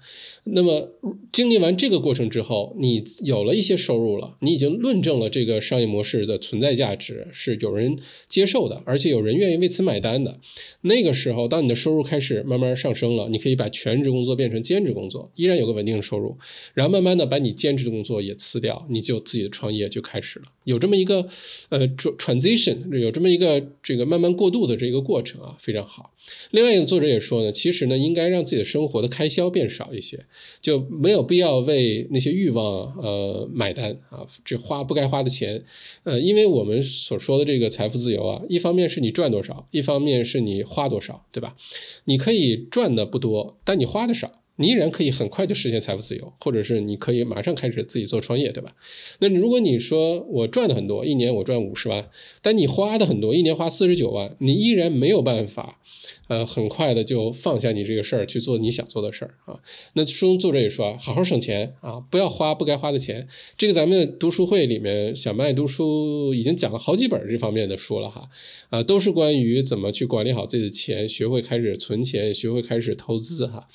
[0.53, 0.93] 那么
[1.33, 10.39] 经历完这个过程之后，你有了一些收入了，你已经论证了这个商业模式的存在价值是有人接受的，而且有人愿意为此买单的。
[10.83, 16.37] 那个时候，当你的收入开始慢慢上升了，你可以把全职工作变成兼职工作，依然有个稳定的收入，
[16.75, 20.45] 然后慢慢的把你兼职的工作也辞掉，你就自己的创业就开始了。
[20.65, 21.27] 有这么一个
[21.71, 24.69] 呃 transition，有这么一个这个慢慢过渡。
[24.69, 26.13] 的这个过程啊非常好。
[26.51, 30.27] 另外一个作者也说呢，其实呢应该让自己的生活的开销变少一些，
[30.61, 32.65] 就没有必要为那些欲望
[32.97, 35.65] 呃买单啊，这花不该花的钱。
[36.05, 41.57] 呃，因为我们所说的这个财富自由啊，一方面是你赚多少，一方面是你花多少，对吧？
[42.05, 44.43] 你可以赚的不多，但你花的少。
[44.61, 48.75] 你依然可以很快就实现财富自由，或者是你可以马上开始自己做创业，对吧？
[49.21, 52.07] 那如果你说我赚的很多，一年我赚五十万，
[52.43, 55.81] 但你花的很多，一年花四十九万，你依然没有办法，
[56.27, 59.61] 呃，很快的就放下你这个事儿去做你想做的事儿啊。
[59.95, 63.29] 那书中作者也说，好好省钱啊，不要花不该花的钱。
[63.57, 68.29] 这个咱们读书会里面小麦读书已经讲了好几本这方面的书了哈，
[68.71, 73.69] 啊，都是关于怎么去管理好自己的钱，学会开始存钱，学会开始投资哈。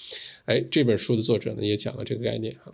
[0.46, 2.74] 哎，这本书的作者呢也讲了这个概念哈。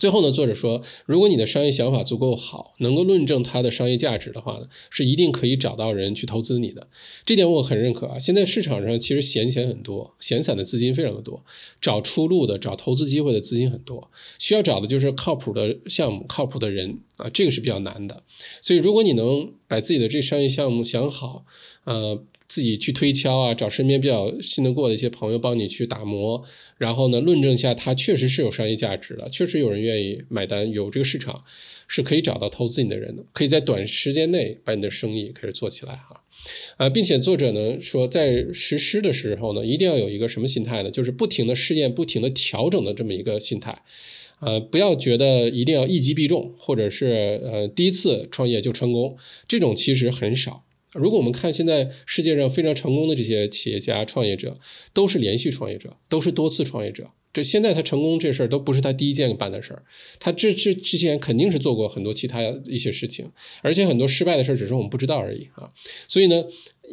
[0.00, 6.88] 最后呢，作者说，如果你的商业想法足够好，能够论证它的商业价值的话呢，是一定可以找到人去投资你的。
[7.24, 8.18] 这点我很认可啊。
[8.18, 11.44] 现在市场上其实闲钱很多，闲散的资金非常的多，
[11.80, 18.24] 找出路的、找投资机会的资金很多，需要找的就是靠谱的项目、靠谱的人啊，这个是比较难的。
[18.60, 21.44] 所以，如果你能把自己的这商业项目想好，
[21.84, 22.24] 呃。
[22.46, 26.42] 自己去推敲啊，找身边比较信得过的一些朋友帮你去打磨，
[26.78, 31.42] 然后呢，论证一下它确实是有商业价值的，确实有人愿意买单，有这个市场
[31.88, 36.22] 是可以找到投资你的人的，可以在短时间内把你的生意开始做起来哈。
[36.76, 40.90] 呃，并且作者呢说，在实施的时候呢，一定要有一个什么心态呢？
[40.90, 43.82] 就是不停的试验、不停的调整的这么一个心态。
[44.40, 49.16] 呃，不要觉得一定要一击必中，或者是呃第一次创业就成功，
[49.48, 50.64] 这种其实很少。
[50.94, 54.58] 如果我们看现在世界上非常成功的这些企业家、创业者，
[54.92, 57.10] 都是连续创业者，都是多次创业者。
[57.32, 59.82] 这现在他成功这事儿都不是他第一件办的事儿，
[60.20, 63.30] 他这这之前肯定是做过很多其他一些事情，
[63.62, 65.70] 而且很多失败的事儿只是我们不知道而已啊。
[66.08, 66.44] 所以呢。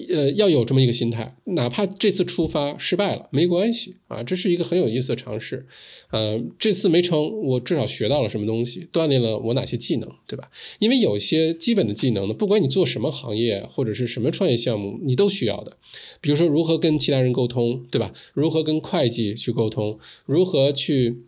[0.09, 5.67] 呃，要有这么一个心态，哪怕这次出发失败了，没关系啊，这是一个很有意思的尝试。
[6.11, 10.49] 呃，这次没成，我至少学到了什么东西，锻炼了我哪些技能，对吧？
[10.79, 15.77] 因为有些基本的技能呢，不管你做什么行业或者是什么创业项目，你都需要的。
[16.21, 18.13] 比如说如何跟其他人沟通，对吧？
[18.33, 21.23] 如何跟会计去沟通，如何去。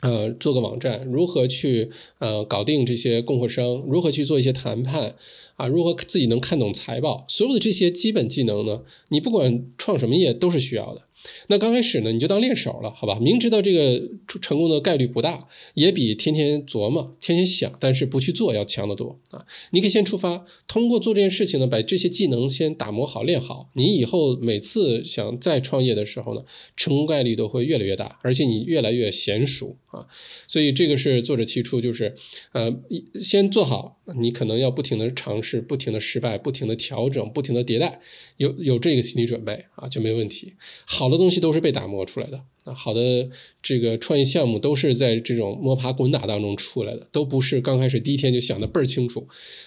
[0.00, 3.82] 呃，做个网站，如何去呃搞定这些供货商？
[3.88, 5.16] 如何去做一些谈判？
[5.56, 7.24] 啊，如何自己能看懂财报？
[7.28, 11.02] 所有的这些基本技能呢，你不管创什么业都是需要的。
[11.48, 13.18] 那刚开始呢，你就当练手了，好吧？
[13.20, 14.00] 明知道这个
[14.40, 19.44] 成功的概率不大，也比天天琢磨、天天想，但是不去做要强得多啊！
[19.72, 23.70] 你可以先出发，通过做这件事情呢，把这些技能先打磨好、练好。
[23.74, 26.42] 你以后每次想再创业的时候呢，
[26.76, 30.06] 成功概率都会越来越大，而且你越来越娴熟啊！
[30.46, 32.14] 所以这个是作者提出，就是
[32.52, 32.74] 呃，
[33.18, 38.00] 先做好，你可能要不停的尝试、不停的失败、不停的调整、不停的迭代，
[38.38, 40.54] 有有这个心理准备啊，就没问题。
[40.86, 41.18] 好的。
[41.18, 43.28] 东西都是被打磨出来的啊，好的
[43.60, 49.26] 这个创业项目都是在这种摸爬滚打当中出来的，都不是刚开始第一天就想的倍儿清楚，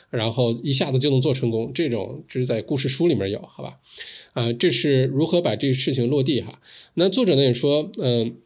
[0.10, 1.74] 然后一下子就能做成功。
[1.74, 3.80] 这种只是在故事书里面有，好吧？
[4.32, 6.62] 啊，这是如何把这个事情落地哈？
[6.94, 8.38] 那作者呢也说，嗯。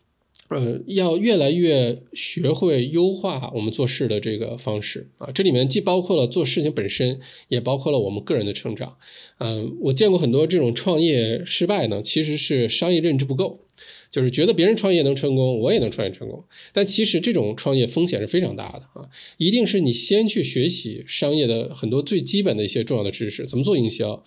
[0.50, 8.96] 呃要越来越学会优化我们做事的这个方式啊，这里面既包括了做事情本身，也包括了我们个人的成长。
[9.39, 13.60] 嗯，我见过很多这种创业失败呢，其实是商业认知不够，
[14.12, 16.43] 就是觉得别人创业能成功，我也能创业成功。
[16.72, 24.24] 但其实这种创业风险是非常大的啊，一定是你先去学习商业的很多最基本的一些重要的知识，怎么做营销，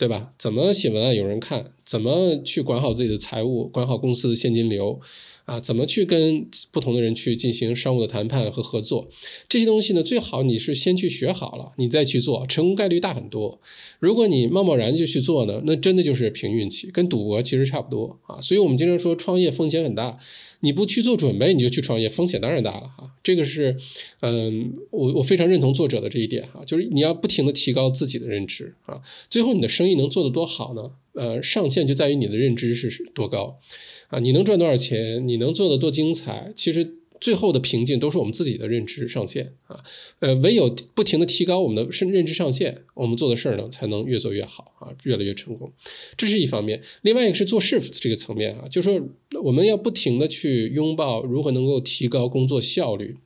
[0.00, 0.32] 对吧？
[0.38, 1.74] 怎么写文案有人看？
[1.84, 4.98] 怎么去管好自己的财务，管好公司的现金流？
[5.44, 9.08] 啊，怎么去跟不同的人去进行商务的谈判和合作？
[9.46, 13.60] 这些东西呢，最好你是先去学好了，你再去做，成功概率大很多。
[13.98, 18.40] 如果你贸贸然就去做呢，那真的就是凭运气，跟赌博其实差不多啊。
[18.40, 20.18] 所以我们经常说创业风险很大，
[20.60, 23.10] 你不去做准备你就去创业，风险当然大了哈。
[23.30, 23.76] 这个是，
[24.22, 30.90] 嗯，我我非常认同作者的这一点哈，就是你要不停的提高自己的认知啊，最后你的生意能做得多好呢？
[31.12, 33.60] 呃，上限就在于你的认知是多高。
[34.08, 35.26] 啊，你能赚多少钱？
[35.28, 36.52] 你能做的多精彩？
[36.56, 39.84] 其实最后的瓶颈都是我们自己的认知上限啊。
[40.18, 45.70] 呃，唯有不停的提高我们的认认知上限，我们做的事儿呢才能越做越好啊，越来越成功。
[46.16, 49.08] 这是一方面，另外一个是做 shift 这个层面啊，就是说
[49.44, 53.16] 我们要不停的去拥抱如何能够提高工作效率。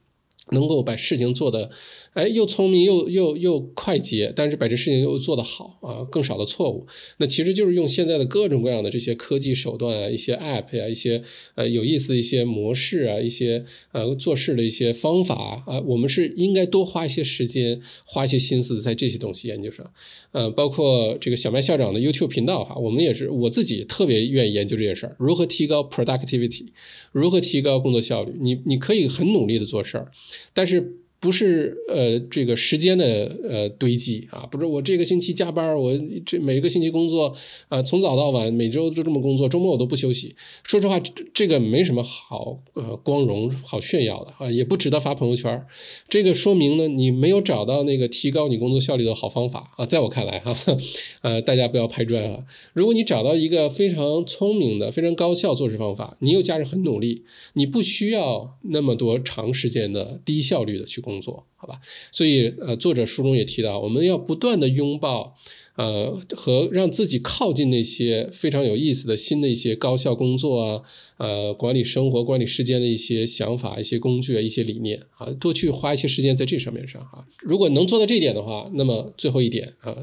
[0.50, 1.70] 能够把事情做的，
[2.12, 6.86] 哎，又聪明又又又快捷，但是把这事情又做得好啊，更少的错误。
[7.16, 11.22] 那其实就是用现在的各种各样的这些科技手段啊，一些 app 呀，一些
[11.54, 19.90] 呃有意思的一些模式啊，一些呃做事的一些方法啊，我们是应该多花一些时间，花一些心思在这些东西研究上。
[20.32, 26.66] 呃，包括这个小麦校长的 YouTube 频道哈，我们也是我自己特别愿意研究这些事儿，如何提高 productivity，
[27.12, 28.34] 如何提高工作效率。
[28.40, 30.12] 你你可以很努力的做事儿。
[30.52, 31.03] 但是。
[31.24, 35.90] 不是呃这个时间的呃堆积啊，不是我这个星期加班，我
[36.26, 37.34] 这每一个星期工作
[37.70, 40.36] 啊从早到晚，每周都这么工作，周末我都不休息。
[40.62, 41.00] 说实话，
[41.32, 45.64] 这个没什么好呃光荣好炫耀的啊，也不值得发朋友圈。
[46.10, 49.86] 这个说明呢，你没有找到那个提高你工作效率的好方法啊。
[49.86, 50.54] 在我看来哈，
[51.22, 52.44] 呃大家不要拍砖啊。
[52.74, 61.13] 如果你找到一个非常聪明的、非常高效做事方法，你又加上很努力，你不需要那么多长时间的低效率的去工。
[61.14, 65.36] 工作好吧，所以呃，作者书中也提到，我们要不断的拥抱，
[65.76, 70.82] 呃，和让自己靠近那些非常有意思的新的一些高效工作啊，
[71.18, 77.24] 呃，管理生活、管理时间的一些想法、一些工具、一些理念啊，多去花一些时间在这上面上啊。
[77.38, 79.96] 如果能做到这一点的话，那么最后一点啊，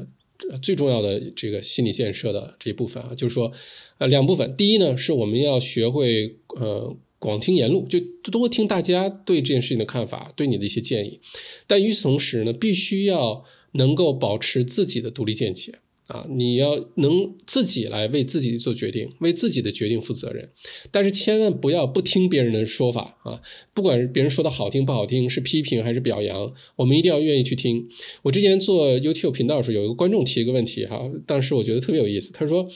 [0.62, 3.52] 最重要的这个心理建设的这一部分啊，就是说，
[3.98, 6.96] 呃，两部分，第一呢，是我们要学会呃。
[7.22, 8.00] 广听言路，就
[8.32, 11.20] 多听大家对这件事情的看法，对你的一些建议。
[11.68, 13.44] 但与此同时呢，必须要
[13.74, 15.76] 能够保持自己的独立见解。
[16.08, 20.50] 啊，你要能自己来为自己做决定，为自己的决定负责任，
[20.90, 23.40] 但是千万不要不听别人的说法啊！
[23.72, 27.88] 不管是别人说的好听不好听，是批评还是表扬，我们一定要愿意去听。
[28.22, 32.68] 我之前做 YouTube 频道的时候，有一个观众提一个问题哈，当时我觉得特别有意思，他说：“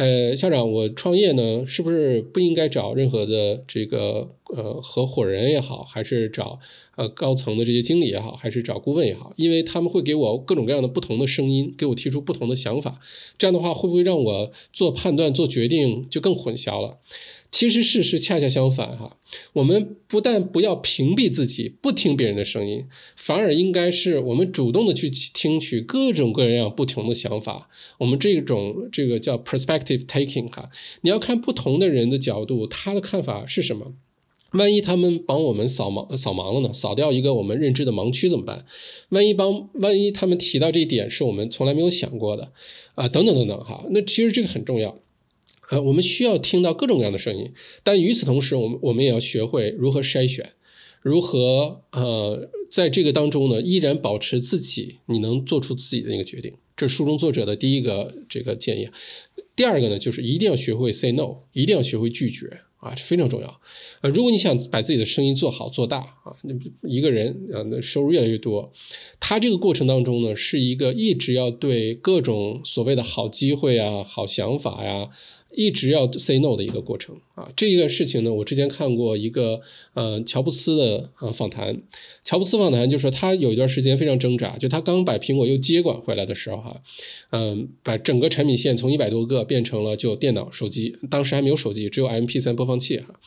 [0.00, 6.58] 呃，校长，我创业呢，是不是不应该找任何的这个？”呃，合伙人也好，还是找
[6.96, 12.98] 呃高层的这些经理也好，还是找顾问也好，因为他们会给我各种各样的不同的声音，给我提出不同的想法，
[13.38, 16.98] 这样的话会不会让我做判断、做决定就更混淆了？
[17.50, 19.18] 其实事实恰恰相反哈，
[19.54, 22.86] 我们不但不要屏蔽自己，不听别人的声音，
[23.16, 27.68] 反而应该是我们主动的去听取各种各样不同的想法。
[27.98, 30.70] 我们这种这个叫 perspective taking 哈，
[31.02, 33.94] 你要看不同的人的角度，他的看法是什么。
[34.52, 36.72] 万一他们帮我们扫盲扫盲了呢？
[36.72, 38.64] 扫掉一个我们认知的盲区怎么办？
[39.10, 42.52] 万一帮万一他们提到这一点是我们从来没有想过的
[42.96, 43.86] 啊，等等等等哈。
[43.90, 44.98] 那其实这个很重要
[45.70, 47.52] 啊，我们需要听到各种各样的声音，
[47.82, 50.52] 但与此同时，我们我们也要学会如何筛选，
[51.00, 56.52] 如何呃在这个当中呢，依然保持自己你能做出自己的那个决定。
[56.76, 58.88] 这是书中作者的第一个这个建议。
[59.54, 62.60] 第二个呢，就是一定要学会 say no，一定要学会拒绝。
[62.78, 63.60] 啊，这非常重要。
[64.00, 66.54] 呃，如果你想把自己的生意做好做大啊，那
[66.88, 68.72] 一个人啊，那收入越来越多，
[69.20, 75.10] 他这个过程当中呢，是一个一直要对各种所谓的好机会啊、好想法呀。
[75.52, 79.60] 一直要 say no 的一个过程啊，这个事情呢，我之前看过一个
[79.94, 81.76] 呃乔布斯的呃访谈，
[82.24, 86.82] 乔布斯访谈就说他有一段时间非常挣扎，就他刚把苹果又接管回来的时候哈，
[87.30, 93.18] 嗯，把整个产品线从一百多个变成了就电脑、手机，当时还没有手机，只有 MP3 播放器哈。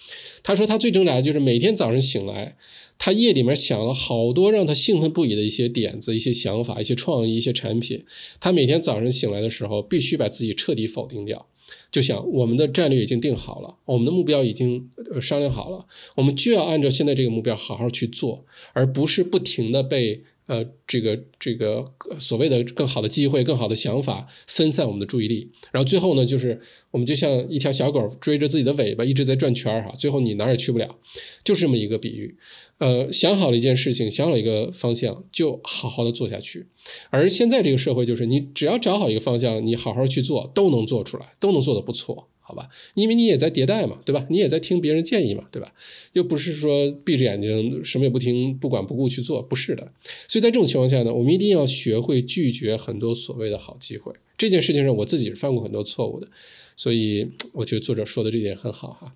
[0.41, 2.57] 他说他最挣扎的就是每天早上醒来，
[2.97, 8.03] 他夜里面想了好多让他兴奋不已的一些点子、一些想法、一些创意、一些产品，
[8.39, 11.47] 他每天早上醒来的时候必须把自己彻底否定掉。
[11.91, 14.89] 就想我们的战略已经定好了，我们的目标已经
[15.21, 15.85] 商量好了，
[16.15, 20.23] 我们就要按照现在这个目标好好去做，而不是不停的被。
[20.45, 21.89] 呃，这个这个
[22.19, 26.59] 所谓的更好的机会、更好的想法分散我们的注意力，然后最后呢，就是
[26.91, 30.97] 我们就像一条小狗追着自己的尾巴一直在转圈儿哈，最后你哪儿也去不了，
[31.43, 32.37] 就是这么一个比喻。
[32.79, 36.67] 呃，想好了一件事情，想好了一个方向，就好好的做下去。
[37.09, 42.27] 而现在这个社会就是，你只要找好一个方向，你好好去做，都能做出来，都能做得不错。
[42.53, 44.27] 好吧，因为你也在迭代嘛，对吧？
[44.29, 45.73] 你也在听别人建议嘛，对吧？
[46.13, 49.91] 又不是说闭着眼睛什么也不听，不管不顾去做，不是的。
[50.27, 54.13] 所以在这种情况下呢，我们一定要学会拒绝很多所谓的好机会。
[54.37, 56.27] 这件事情上，我自己是犯过很多错误的，
[56.75, 59.15] 所以我觉得作者说的这点很好哈。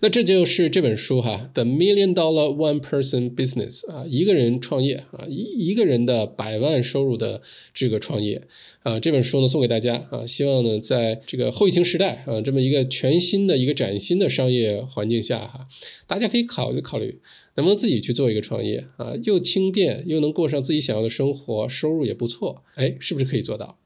[0.00, 7.42] 那这就是这本书哈，《The Million Dollar One Person Business》啊，一个人创业啊，一一个人的百万收入的
[7.74, 8.42] 这个创业。
[8.82, 15.66] 啊，这本书呢送给大家啊，希望呢在这个后疫情时代啊，这么一个全新的一个崭新的商业环境下哈，
[16.06, 17.20] 大家可以考虑考虑，
[17.56, 18.86] 能不能自己去做一个创业。
[18.96, 23.78] 啊，又轻便又能过上自己想要的生活，收入也不错，哎，是不是可以做到？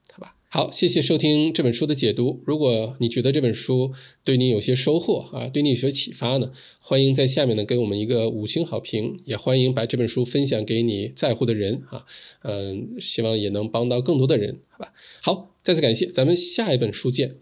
[0.55, 2.43] 好，谢谢收听这本书的解读。
[2.45, 3.91] 如果你觉得这本书
[4.23, 12.05] 对你有些收获啊，对你有些启发呢，欢迎在下面呢给我们一个五星好评，也欢迎把这本书分享给你在乎的人啊，
[12.43, 14.93] 嗯，希望也能帮到更多的人，好吧？
[15.23, 17.37] 好，再次感谢，咱们下一本书见。